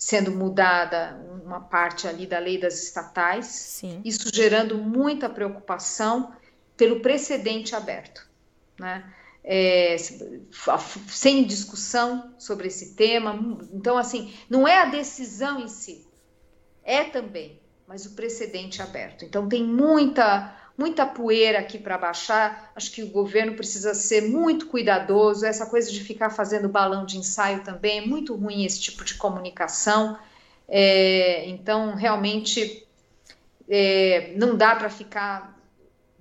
sendo 0.00 0.32
mudada 0.32 1.14
uma 1.44 1.60
parte 1.60 2.08
ali 2.08 2.26
da 2.26 2.38
lei 2.38 2.58
das 2.58 2.82
estatais, 2.82 3.46
Sim. 3.46 4.00
isso 4.02 4.34
gerando 4.34 4.78
muita 4.78 5.28
preocupação 5.28 6.32
pelo 6.74 7.00
precedente 7.00 7.76
aberto, 7.76 8.26
né? 8.78 9.04
É, 9.44 9.96
sem 11.08 11.44
discussão 11.44 12.34
sobre 12.38 12.68
esse 12.68 12.94
tema. 12.94 13.38
Então, 13.72 13.98
assim, 13.98 14.34
não 14.48 14.66
é 14.66 14.78
a 14.78 14.86
decisão 14.86 15.60
em 15.60 15.68
si, 15.68 16.06
é 16.82 17.04
também 17.04 17.60
mas 17.90 18.06
o 18.06 18.10
precedente 18.10 18.80
aberto. 18.80 19.24
Então 19.24 19.48
tem 19.48 19.64
muita 19.64 20.56
muita 20.78 21.04
poeira 21.04 21.58
aqui 21.58 21.76
para 21.76 21.98
baixar. 21.98 22.72
Acho 22.74 22.92
que 22.92 23.02
o 23.02 23.10
governo 23.10 23.54
precisa 23.54 23.92
ser 23.94 24.22
muito 24.22 24.66
cuidadoso. 24.68 25.44
Essa 25.44 25.66
coisa 25.66 25.90
de 25.90 26.00
ficar 26.00 26.30
fazendo 26.30 26.68
balão 26.68 27.04
de 27.04 27.18
ensaio 27.18 27.64
também 27.64 27.98
é 27.98 28.06
muito 28.06 28.34
ruim 28.36 28.64
esse 28.64 28.80
tipo 28.80 29.04
de 29.04 29.14
comunicação. 29.14 30.16
É, 30.68 31.48
então 31.48 31.96
realmente 31.96 32.86
é, 33.68 34.34
não 34.36 34.56
dá 34.56 34.76
para 34.76 34.88
ficar 34.88 35.58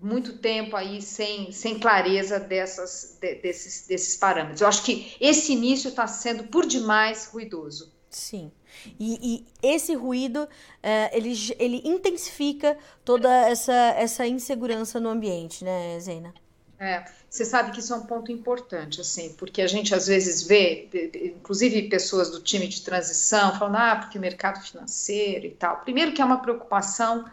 muito 0.02 0.40
tempo 0.40 0.76
aí 0.76 1.04
sem, 1.04 1.52
sem 1.52 1.78
clareza 1.78 2.40
dessas, 2.40 3.16
de, 3.22 3.36
desses, 3.36 3.86
desses 3.88 4.18
parâmetros. 4.18 4.62
Eu 4.62 4.68
acho 4.68 4.84
que 4.84 5.16
esse 5.22 5.54
início 5.54 5.90
está 5.90 6.08
sendo 6.08 6.46
por 6.46 6.66
demais 6.66 7.30
ruidoso. 7.32 7.94
Sim. 8.10 8.52
E, 9.00 9.46
e 9.62 9.68
esse 9.68 9.94
ruído, 9.96 10.48
é, 10.82 11.16
ele, 11.16 11.34
ele 11.58 11.82
intensifica 11.86 12.78
toda 13.04 13.30
essa, 13.48 13.74
essa 13.74 14.28
insegurança 14.28 15.00
no 15.00 15.10
ambiente, 15.10 15.64
né, 15.64 16.00
Zena? 16.00 16.34
É, 16.80 17.04
você 17.30 17.44
sabe 17.44 17.72
que 17.72 17.82
isso 17.82 17.94
é 17.94 17.98
um 17.98 18.06
ponto 18.06 18.32
importante, 18.32 19.02
assim, 19.02 19.34
porque 19.34 19.62
a 19.62 19.68
gente 19.68 19.94
às 19.94 20.08
vezes 20.08 20.44
vê, 20.44 20.88
inclusive 21.36 21.90
pessoas 21.90 22.32
do 22.32 22.42
time 22.42 22.68
de 22.68 22.82
transição, 22.82 23.58
falando, 23.60 23.76
ah, 23.76 23.96
porque 23.98 24.18
mercado 24.18 24.64
financeiro 24.66 25.46
e 25.46 25.52
tal. 25.52 25.82
Primeiro 25.82 26.14
que 26.14 26.22
é 26.22 26.26
uma 26.26 26.42
preocupação 26.42 27.26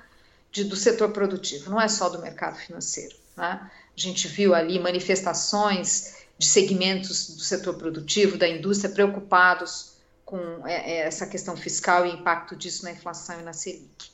de, 0.51 0.65
do 0.65 0.75
setor 0.75 1.11
produtivo, 1.11 1.71
não 1.71 1.81
é 1.81 1.87
só 1.87 2.09
do 2.09 2.21
mercado 2.21 2.57
financeiro. 2.57 3.15
Né? 3.37 3.61
A 3.63 4.01
gente 4.01 4.27
viu 4.27 4.53
ali 4.53 4.81
manifestações 4.81 6.17
de 6.37 6.47
segmentos 6.47 7.37
do 7.37 7.41
setor 7.41 7.75
produtivo, 7.75 8.37
da 8.37 8.49
indústria, 8.49 8.93
preocupados 8.93 9.96
com 10.27 10.67
é, 10.67 10.75
é, 10.75 10.99
essa 11.07 11.25
questão 11.25 11.57
fiscal 11.57 12.05
e 12.05 12.11
impacto 12.11 12.57
disso 12.57 12.85
na 12.85 12.91
inflação 12.91 13.41
e 13.41 13.45
na 13.45 13.53
Selic. 13.53 14.11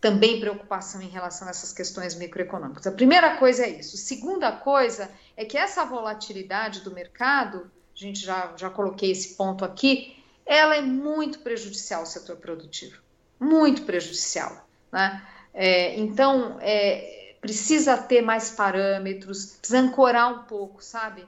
Também 0.00 0.38
preocupação 0.38 1.02
em 1.02 1.08
relação 1.08 1.48
a 1.48 1.50
essas 1.50 1.72
questões 1.72 2.14
microeconômicas. 2.14 2.86
A 2.86 2.92
primeira 2.92 3.36
coisa 3.36 3.64
é 3.64 3.70
isso. 3.70 3.96
A 3.96 3.98
segunda 3.98 4.52
coisa 4.52 5.10
é 5.36 5.44
que 5.44 5.58
essa 5.58 5.84
volatilidade 5.84 6.82
do 6.82 6.92
mercado, 6.92 7.68
a 7.94 7.98
gente 7.98 8.20
já, 8.20 8.54
já 8.56 8.70
coloquei 8.70 9.10
esse 9.10 9.34
ponto 9.34 9.64
aqui, 9.64 10.22
ela 10.46 10.76
é 10.76 10.82
muito 10.82 11.40
prejudicial 11.40 12.00
ao 12.00 12.06
setor 12.06 12.36
produtivo. 12.36 13.02
Muito 13.40 13.82
prejudicial. 13.82 14.68
Né? 14.92 15.26
É, 15.52 15.98
então, 15.98 16.58
é, 16.60 17.34
precisa 17.40 17.96
ter 17.96 18.22
mais 18.22 18.50
parâmetros, 18.50 19.56
precisa 19.56 19.80
ancorar 19.80 20.32
um 20.32 20.44
pouco, 20.44 20.84
sabe? 20.84 21.26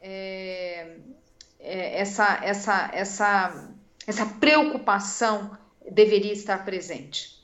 É, 0.00 0.98
essa, 1.62 2.40
essa, 2.42 2.90
essa, 2.92 3.68
essa 4.06 4.26
preocupação 4.26 5.56
deveria 5.90 6.32
estar 6.32 6.64
presente. 6.64 7.40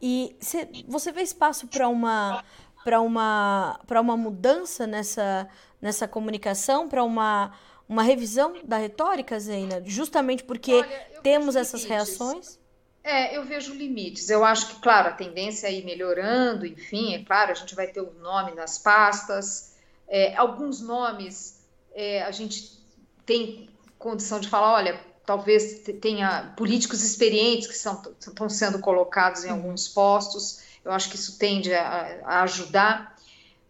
E 0.00 0.36
cê, 0.40 0.68
você 0.86 1.10
vê 1.10 1.22
espaço 1.22 1.66
para 1.66 1.88
uma 1.88 2.44
para 2.84 3.00
uma 3.00 3.80
para 3.86 4.00
uma 4.00 4.16
mudança 4.16 4.86
nessa 4.86 5.48
nessa 5.80 6.06
comunicação, 6.06 6.88
para 6.88 7.02
uma 7.02 7.52
uma 7.88 8.02
revisão 8.02 8.54
da 8.64 8.76
retórica, 8.76 9.38
Zeina, 9.38 9.82
justamente 9.84 10.44
porque 10.44 10.74
Olha, 10.74 11.06
temos 11.22 11.56
essas 11.56 11.82
limites. 11.84 12.08
reações? 12.08 12.60
É, 13.02 13.36
eu 13.36 13.44
vejo 13.44 13.74
limites. 13.74 14.30
Eu 14.30 14.42
acho 14.42 14.68
que, 14.68 14.80
claro, 14.80 15.08
a 15.08 15.12
tendência 15.12 15.66
é 15.66 15.72
ir 15.74 15.84
melhorando, 15.84 16.64
enfim, 16.64 17.14
é 17.14 17.22
claro, 17.22 17.52
a 17.52 17.54
gente 17.54 17.74
vai 17.74 17.86
ter 17.86 18.00
o 18.00 18.12
nome 18.14 18.54
nas 18.54 18.78
pastas. 18.78 19.74
É, 20.08 20.34
alguns 20.36 20.80
nomes 20.80 21.62
é, 21.94 22.22
a 22.22 22.30
gente 22.30 22.83
tem 23.24 23.68
condição 23.98 24.38
de 24.38 24.48
falar, 24.48 24.72
olha, 24.74 25.00
talvez 25.24 25.82
tenha 26.00 26.52
políticos 26.56 27.02
experientes 27.02 27.66
que 27.66 27.76
são, 27.76 28.02
estão 28.20 28.48
sendo 28.48 28.78
colocados 28.78 29.44
em 29.44 29.48
uhum. 29.48 29.54
alguns 29.54 29.88
postos, 29.88 30.62
eu 30.84 30.92
acho 30.92 31.08
que 31.08 31.16
isso 31.16 31.38
tende 31.38 31.72
a, 31.72 32.20
a 32.24 32.42
ajudar, 32.42 33.16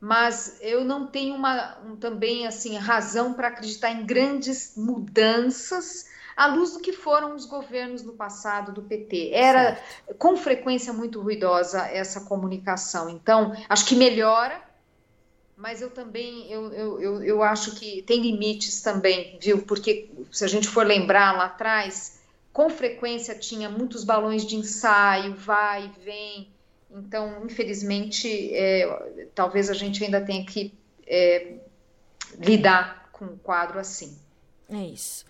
mas 0.00 0.58
eu 0.60 0.84
não 0.84 1.06
tenho 1.06 1.34
uma, 1.34 1.78
um, 1.84 1.96
também 1.96 2.46
assim 2.46 2.76
razão 2.76 3.32
para 3.32 3.48
acreditar 3.48 3.90
em 3.90 4.04
grandes 4.04 4.74
mudanças 4.76 6.06
à 6.36 6.46
luz 6.46 6.72
do 6.72 6.80
que 6.80 6.92
foram 6.92 7.34
os 7.34 7.46
governos 7.46 8.02
no 8.02 8.12
passado 8.12 8.72
do 8.72 8.82
PT. 8.82 9.30
Era 9.32 9.76
certo. 9.76 10.14
com 10.18 10.36
frequência 10.36 10.92
muito 10.92 11.20
ruidosa 11.20 11.86
essa 11.86 12.22
comunicação. 12.22 13.08
Então, 13.08 13.56
acho 13.68 13.86
que 13.86 13.94
melhora, 13.94 14.61
mas 15.57 15.80
eu 15.80 15.90
também 15.90 16.50
eu, 16.50 16.72
eu, 16.72 17.00
eu, 17.00 17.22
eu, 17.22 17.42
acho 17.42 17.74
que 17.76 18.02
tem 18.02 18.20
limites 18.20 18.80
também, 18.82 19.38
viu? 19.40 19.62
Porque 19.62 20.11
se 20.32 20.44
a 20.44 20.48
gente 20.48 20.68
for 20.68 20.84
lembrar 20.84 21.36
lá 21.36 21.46
atrás, 21.46 22.20
com 22.52 22.68
frequência 22.68 23.34
tinha 23.34 23.68
muitos 23.68 24.05
balões 24.05 24.44
de 24.44 24.57
ensaio, 24.57 25.34
vai 25.34 25.90
vem. 26.05 26.48
Então, 26.90 27.44
infelizmente, 27.44 28.55
é, 28.55 29.26
talvez 29.34 29.70
a 29.70 29.74
gente 29.74 30.02
ainda 30.05 30.20
tenha 30.20 30.44
que 30.44 30.72
é, 31.07 31.55
lidar 32.38 33.09
com 33.12 33.24
um 33.24 33.36
quadro 33.36 33.78
assim. 33.78 34.16
É 34.68 34.84
isso. 34.84 35.24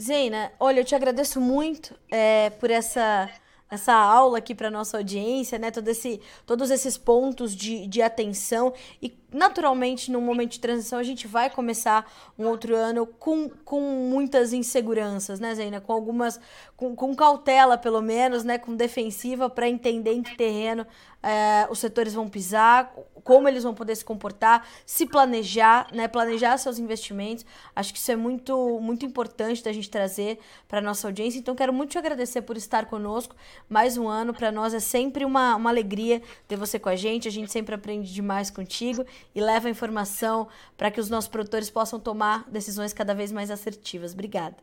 Zeina, 0.00 0.52
olha, 0.60 0.80
eu 0.80 0.84
te 0.84 0.94
agradeço 0.94 1.40
muito 1.40 1.94
é, 2.10 2.50
por 2.50 2.70
essa 2.70 3.30
essa 3.70 3.92
aula 3.92 4.38
aqui 4.38 4.54
para 4.54 4.70
nossa 4.70 4.96
audiência, 4.96 5.58
né? 5.58 5.70
Todo 5.70 5.88
esse, 5.88 6.20
todos 6.44 6.70
esses 6.70 6.96
pontos 6.96 7.54
de, 7.54 7.86
de 7.86 8.00
atenção 8.00 8.72
e 9.02 9.12
naturalmente, 9.32 10.10
num 10.10 10.20
momento 10.20 10.52
de 10.52 10.60
transição, 10.60 10.98
a 10.98 11.02
gente 11.02 11.26
vai 11.26 11.50
começar 11.50 12.10
um 12.38 12.46
outro 12.46 12.74
ano 12.74 13.06
com, 13.06 13.48
com 13.48 13.80
muitas 13.80 14.52
inseguranças, 14.52 15.38
né, 15.40 15.54
Zeina? 15.54 15.80
Com 15.80 15.92
algumas. 15.92 16.40
Com, 16.76 16.94
com 16.94 17.14
cautela, 17.14 17.76
pelo 17.76 18.00
menos, 18.00 18.44
né? 18.44 18.58
Com 18.58 18.74
defensiva, 18.74 19.48
para 19.50 19.68
entender 19.68 20.12
em 20.12 20.22
que 20.22 20.36
terreno 20.36 20.86
é, 21.22 21.66
os 21.70 21.78
setores 21.78 22.14
vão 22.14 22.28
pisar, 22.28 22.94
como 23.24 23.48
eles 23.48 23.64
vão 23.64 23.74
poder 23.74 23.96
se 23.96 24.04
comportar, 24.04 24.66
se 24.84 25.06
planejar, 25.06 25.88
né? 25.92 26.06
Planejar 26.06 26.56
seus 26.58 26.78
investimentos. 26.78 27.44
Acho 27.74 27.92
que 27.92 27.98
isso 27.98 28.12
é 28.12 28.16
muito, 28.16 28.78
muito 28.80 29.04
importante 29.04 29.62
da 29.62 29.72
gente 29.72 29.90
trazer 29.90 30.38
para 30.68 30.80
nossa 30.80 31.08
audiência. 31.08 31.38
Então, 31.38 31.54
quero 31.54 31.72
muito 31.72 31.90
te 31.90 31.98
agradecer 31.98 32.42
por 32.42 32.56
estar 32.56 32.86
conosco. 32.86 33.34
Mais 33.68 33.96
um 33.96 34.08
ano, 34.08 34.32
para 34.32 34.52
nós 34.52 34.74
é 34.74 34.80
sempre 34.80 35.24
uma, 35.24 35.56
uma 35.56 35.70
alegria 35.70 36.22
ter 36.46 36.56
você 36.56 36.78
com 36.78 36.88
a 36.88 36.96
gente. 36.96 37.28
A 37.28 37.30
gente 37.30 37.50
sempre 37.50 37.74
aprende 37.74 38.12
demais 38.12 38.50
contigo 38.50 39.04
e 39.34 39.40
leva 39.40 39.68
informação 39.70 40.48
para 40.76 40.90
que 40.90 41.00
os 41.00 41.10
nossos 41.10 41.28
produtores 41.28 41.70
possam 41.70 41.98
tomar 41.98 42.48
decisões 42.50 42.92
cada 42.92 43.14
vez 43.14 43.32
mais 43.32 43.50
assertivas. 43.50 44.12
Obrigada. 44.12 44.56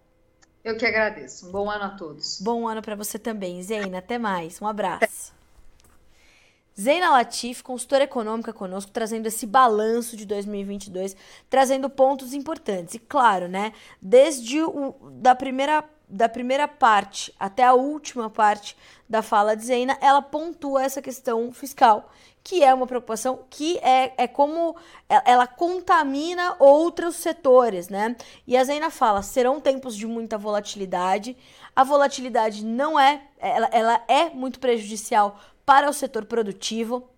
Eu 0.64 0.78
que 0.78 0.86
agradeço. 0.86 1.50
Um 1.50 1.52
bom 1.52 1.70
ano 1.70 1.84
a 1.84 1.90
todos. 1.90 2.40
Bom 2.42 2.68
ano 2.68 2.82
para 2.82 2.96
você 2.96 3.20
também, 3.20 3.62
Zeina. 3.62 3.98
Até 3.98 4.18
mais. 4.18 4.62
Um 4.62 4.68
abraço. 4.68 5.34
Zeina 6.80 7.12
Latif, 7.12 7.62
consultora 7.62 8.06
econômica 8.06 8.52
conosco, 8.52 8.92
trazendo 8.92 9.28
esse 9.28 9.46
balanço 9.46 10.18
de 10.18 10.26
2022, 10.26 11.16
trazendo 11.50 11.90
pontos 11.90 12.34
importantes. 12.34 12.96
E 12.96 13.00
claro, 13.00 13.48
né, 13.48 13.74
desde 14.02 14.62
o 14.64 14.96
da 15.12 15.36
primeira 15.36 15.84
da 16.14 16.30
primeira 16.30 16.68
parte 16.68 17.34
até 17.40 17.64
a 17.64 17.74
última 17.74 18.30
parte 18.30 18.78
da 19.10 19.24
fala 19.24 19.56
de 19.56 19.66
Zeina, 19.66 19.98
ela 20.00 20.22
pontua 20.22 20.84
essa 20.84 21.02
questão 21.02 21.52
fiscal, 21.52 22.12
que 22.44 22.64
é 22.64 22.72
uma 22.72 22.86
preocupação 22.86 23.40
que 23.50 23.80
é, 23.80 24.14
é 24.16 24.28
como 24.28 24.76
ela 25.10 25.48
contamina 25.48 26.56
outros 26.60 27.16
setores, 27.16 27.90
né? 27.90 28.16
E 28.46 28.56
a 28.56 28.64
Zeina 28.64 28.92
fala: 28.92 29.24
serão 29.24 29.60
tempos 29.60 29.96
de 29.96 30.06
muita 30.06 30.38
volatilidade. 30.38 31.36
A 31.76 31.84
volatilidade 31.84 32.64
não 32.64 33.00
é, 33.00 33.24
ela, 33.40 33.70
ela 33.72 34.04
é 34.08 34.30
muito 34.30 34.60
prejudicial 34.60 35.40
para 35.66 35.90
o 35.90 35.94
setor 35.94 36.26
produtivo. 36.26 37.10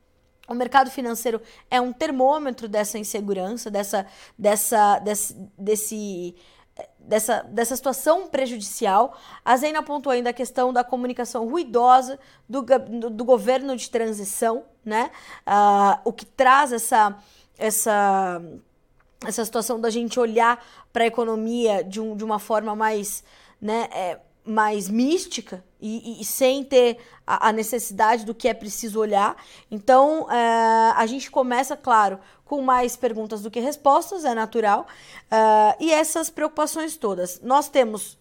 O 0.48 0.54
mercado 0.54 0.90
financeiro 0.90 1.42
é 1.70 1.82
um 1.82 1.92
termômetro 1.92 2.70
dessa 2.70 2.98
insegurança, 2.98 3.70
dessa, 3.70 4.06
dessa, 4.38 5.00
desse, 5.00 5.34
desse 5.58 6.36
dessa, 7.08 7.44
dessa 7.44 7.76
situação 7.76 8.28
prejudicial. 8.28 9.18
A 9.44 9.56
Zena 9.56 9.80
apontou 9.80 10.12
ainda 10.12 10.32
a 10.32 10.34
questão 10.34 10.74
da 10.74 10.84
comunicação 10.84 11.48
ruidosa 11.48 12.20
do, 12.50 12.62
do, 12.62 13.10
do 13.10 13.26
governo 13.26 13.76
de 13.76 13.90
transição, 13.90 14.66
né? 14.84 15.12
Uh, 15.48 16.02
o 16.04 16.14
que 16.14 16.26
traz 16.26 16.72
essa, 16.72 17.18
essa, 17.58 18.42
essa 19.26 19.46
situação 19.46 19.80
da 19.80 19.90
gente 19.90 20.20
olhar 20.20 20.64
para 20.92 21.04
a 21.04 21.08
economia 21.08 21.84
de, 21.84 22.02
um, 22.02 22.16
de 22.16 22.24
uma 22.24 22.40
forma 22.40 22.76
mais, 22.76 23.24
né, 23.62 23.88
é, 23.92 24.20
mais 24.44 24.90
mística 24.90 25.64
e, 25.82 26.22
e, 26.22 26.26
sem 26.26 26.64
ter 26.64 26.98
a, 27.26 27.50
a, 27.50 27.52
necessidade 27.52 28.26
do 28.26 28.34
que 28.34 28.48
é 28.48 28.54
preciso 28.54 29.00
olhar. 29.00 29.36
Então, 29.70 30.32
é, 30.32 30.92
a 30.96 31.06
gente 31.06 31.30
começa, 31.30 31.76
claro, 31.76 32.20
com 32.46 32.62
mais 32.62 32.96
perguntas 32.96 33.42
do 33.42 33.52
que 33.52 33.60
respostas, 33.60 34.24
é 34.24 34.34
natural. 34.34 34.88
Uh, 35.26 35.84
e 35.84 35.92
essas 35.92 36.30
preocupações 36.30 36.96
todas. 36.96 37.42
Nós 37.42 37.68
temos 37.68 38.18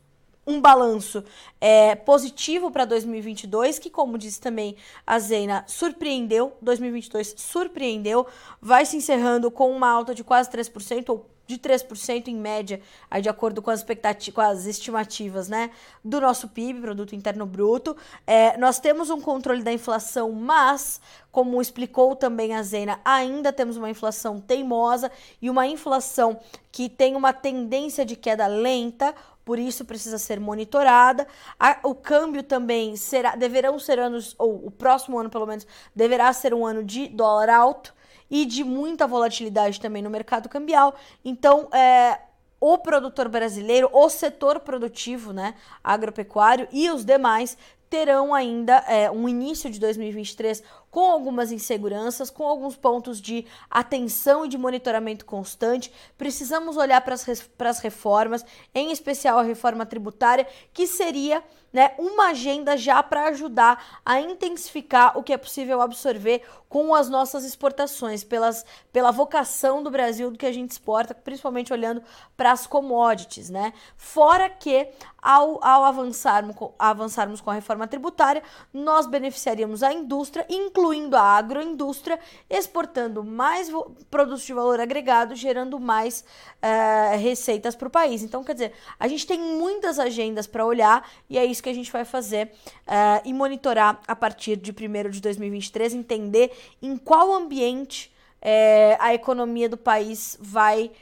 um 0.46 0.60
balanço 0.60 1.24
é, 1.60 1.94
positivo 1.94 2.70
para 2.70 2.84
2022, 2.84 3.78
que, 3.78 3.90
como 3.90 4.18
disse 4.18 4.40
também 4.40 4.76
a 5.06 5.18
Zeina, 5.18 5.64
surpreendeu. 5.66 6.56
2022 6.60 7.34
surpreendeu, 7.36 8.26
vai 8.60 8.84
se 8.84 8.96
encerrando 8.96 9.50
com 9.50 9.70
uma 9.70 9.88
alta 9.88 10.14
de 10.14 10.22
quase 10.22 10.50
3%, 10.50 11.08
ou 11.08 11.34
de 11.46 11.58
3% 11.58 12.28
em 12.28 12.36
média, 12.36 12.80
aí 13.10 13.20
de 13.20 13.28
acordo 13.28 13.60
com 13.60 13.70
as 13.70 13.80
expectativas, 13.80 14.34
com 14.34 14.40
as 14.40 14.66
estimativas, 14.66 15.48
né, 15.48 15.70
do 16.02 16.20
nosso 16.20 16.48
PIB, 16.48 16.80
produto 16.80 17.14
interno 17.14 17.44
bruto. 17.44 17.96
É, 18.26 18.56
nós 18.56 18.78
temos 18.78 19.10
um 19.10 19.20
controle 19.20 19.62
da 19.62 19.72
inflação, 19.72 20.32
mas 20.32 21.00
como 21.30 21.60
explicou 21.60 22.16
também 22.16 22.54
a 22.54 22.62
Zena, 22.62 23.00
ainda 23.04 23.52
temos 23.52 23.76
uma 23.76 23.90
inflação 23.90 24.40
teimosa 24.40 25.10
e 25.42 25.50
uma 25.50 25.66
inflação 25.66 26.38
que 26.70 26.88
tem 26.88 27.14
uma 27.14 27.32
tendência 27.32 28.04
de 28.04 28.16
queda 28.16 28.46
lenta, 28.46 29.14
por 29.44 29.58
isso 29.58 29.84
precisa 29.84 30.18
ser 30.18 30.40
monitorada. 30.40 31.26
A, 31.58 31.78
o 31.82 31.94
câmbio 31.94 32.42
também 32.42 32.96
será, 32.96 33.36
deverão 33.36 33.78
ser 33.78 33.98
anos, 33.98 34.34
ou 34.38 34.66
o 34.66 34.70
próximo 34.70 35.18
ano 35.18 35.30
pelo 35.30 35.46
menos, 35.46 35.66
deverá 35.94 36.32
ser 36.32 36.54
um 36.54 36.64
ano 36.64 36.82
de 36.82 37.08
dólar 37.08 37.48
alto 37.50 37.94
e 38.30 38.44
de 38.44 38.64
muita 38.64 39.06
volatilidade 39.06 39.80
também 39.80 40.02
no 40.02 40.10
mercado 40.10 40.48
cambial. 40.48 40.94
Então, 41.24 41.68
é, 41.72 42.18
o 42.60 42.78
produtor 42.78 43.28
brasileiro, 43.28 43.90
o 43.92 44.08
setor 44.08 44.60
produtivo, 44.60 45.32
né, 45.32 45.54
agropecuário 45.82 46.66
e 46.72 46.90
os 46.90 47.04
demais 47.04 47.58
terão 47.94 48.34
ainda 48.34 48.78
é, 48.88 49.08
um 49.08 49.28
início 49.28 49.70
de 49.70 49.78
2023 49.78 50.64
com 50.90 51.12
algumas 51.12 51.52
inseguranças, 51.52 52.28
com 52.28 52.42
alguns 52.42 52.74
pontos 52.74 53.20
de 53.20 53.46
atenção 53.70 54.44
e 54.44 54.48
de 54.48 54.58
monitoramento 54.58 55.24
constante. 55.24 55.92
Precisamos 56.18 56.76
olhar 56.76 57.00
para 57.02 57.14
as 57.14 57.78
reformas, 57.78 58.44
em 58.74 58.90
especial 58.90 59.38
a 59.38 59.44
reforma 59.44 59.86
tributária, 59.86 60.44
que 60.72 60.88
seria 60.88 61.40
né, 61.74 61.92
uma 61.98 62.28
agenda 62.28 62.76
já 62.76 63.02
para 63.02 63.24
ajudar 63.24 64.00
a 64.06 64.20
intensificar 64.20 65.18
o 65.18 65.24
que 65.24 65.32
é 65.32 65.36
possível 65.36 65.80
absorver 65.80 66.42
com 66.68 66.94
as 66.94 67.08
nossas 67.08 67.44
exportações, 67.44 68.22
pelas, 68.22 68.64
pela 68.92 69.10
vocação 69.10 69.82
do 69.82 69.90
Brasil 69.90 70.30
do 70.30 70.38
que 70.38 70.46
a 70.46 70.52
gente 70.52 70.70
exporta, 70.70 71.14
principalmente 71.14 71.72
olhando 71.72 72.02
para 72.36 72.52
as 72.52 72.66
commodities, 72.66 73.50
né? 73.50 73.72
Fora 73.96 74.48
que 74.48 74.88
ao, 75.24 75.58
ao 75.64 75.84
avançarmos, 75.84 76.54
avançarmos 76.78 77.40
com 77.40 77.50
a 77.50 77.54
reforma 77.54 77.88
tributária, 77.88 78.42
nós 78.72 79.06
beneficiaríamos 79.06 79.82
a 79.82 79.92
indústria, 79.92 80.44
incluindo 80.50 81.16
a 81.16 81.22
agroindústria, 81.22 82.20
exportando 82.50 83.24
mais 83.24 83.70
produtos 84.10 84.44
de 84.44 84.52
valor 84.52 84.78
agregado, 84.78 85.34
gerando 85.34 85.80
mais 85.80 86.24
uh, 86.62 87.16
receitas 87.18 87.74
para 87.74 87.88
o 87.88 87.90
país. 87.90 88.22
Então, 88.22 88.44
quer 88.44 88.52
dizer, 88.52 88.72
a 89.00 89.08
gente 89.08 89.26
tem 89.26 89.40
muitas 89.40 89.98
agendas 89.98 90.46
para 90.46 90.66
olhar 90.66 91.08
e 91.30 91.38
é 91.38 91.44
isso 91.44 91.62
que 91.64 91.70
a 91.70 91.74
gente 91.74 91.90
vai 91.90 92.04
fazer 92.04 92.52
uh, 92.86 93.20
e 93.24 93.32
monitorar 93.32 94.00
a 94.06 94.14
partir 94.14 94.56
de 94.56 94.70
1 94.70 95.10
de 95.10 95.20
2023, 95.20 95.94
entender 95.94 96.52
em 96.80 96.96
qual 96.96 97.34
ambiente 97.34 98.12
uh, 98.40 98.96
a 99.00 99.12
economia 99.12 99.68
do 99.68 99.76
país 99.76 100.38
vai 100.40 100.92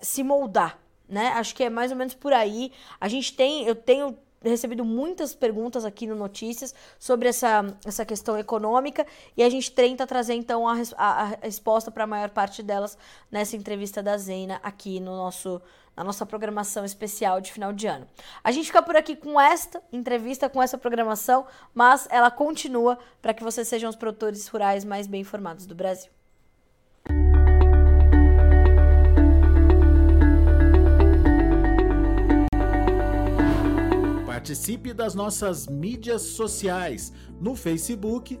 se 0.00 0.22
moldar 0.22 0.78
né? 1.08 1.28
Acho 1.28 1.54
que 1.54 1.64
é 1.64 1.70
mais 1.70 1.90
ou 1.90 1.96
menos 1.96 2.14
por 2.14 2.32
aí. 2.32 2.70
A 3.00 3.08
gente 3.08 3.32
tem, 3.32 3.64
eu 3.64 3.74
tenho 3.74 4.16
recebido 4.42 4.84
muitas 4.84 5.34
perguntas 5.34 5.84
aqui 5.84 6.06
no 6.06 6.14
Notícias 6.14 6.74
sobre 6.98 7.28
essa, 7.28 7.76
essa 7.84 8.04
questão 8.04 8.38
econômica 8.38 9.06
e 9.36 9.42
a 9.42 9.48
gente 9.48 9.72
tenta 9.72 10.06
trazer 10.06 10.34
então 10.34 10.68
a, 10.68 10.76
a, 10.96 11.22
a 11.22 11.24
resposta 11.42 11.90
para 11.90 12.04
a 12.04 12.06
maior 12.06 12.30
parte 12.30 12.62
delas 12.62 12.96
nessa 13.30 13.56
entrevista 13.56 14.02
da 14.02 14.16
Zena 14.16 14.60
aqui 14.62 15.00
no 15.00 15.16
nosso 15.16 15.60
na 15.98 16.04
nossa 16.04 16.24
programação 16.24 16.84
especial 16.84 17.40
de 17.40 17.52
final 17.52 17.72
de 17.72 17.88
ano. 17.88 18.06
A 18.44 18.52
gente 18.52 18.66
fica 18.66 18.80
por 18.80 18.94
aqui 18.94 19.16
com 19.16 19.40
esta 19.40 19.82
entrevista, 19.92 20.48
com 20.48 20.62
essa 20.62 20.78
programação, 20.78 21.44
mas 21.74 22.06
ela 22.08 22.30
continua 22.30 22.96
para 23.20 23.34
que 23.34 23.42
vocês 23.42 23.66
sejam 23.66 23.90
os 23.90 23.96
produtores 23.96 24.46
rurais 24.46 24.84
mais 24.84 25.08
bem 25.08 25.22
informados 25.22 25.66
do 25.66 25.74
Brasil. 25.74 26.12
Participe 34.24 34.94
das 34.94 35.16
nossas 35.16 35.66
mídias 35.66 36.22
sociais 36.22 37.12
no 37.40 37.56
Facebook 37.56 38.40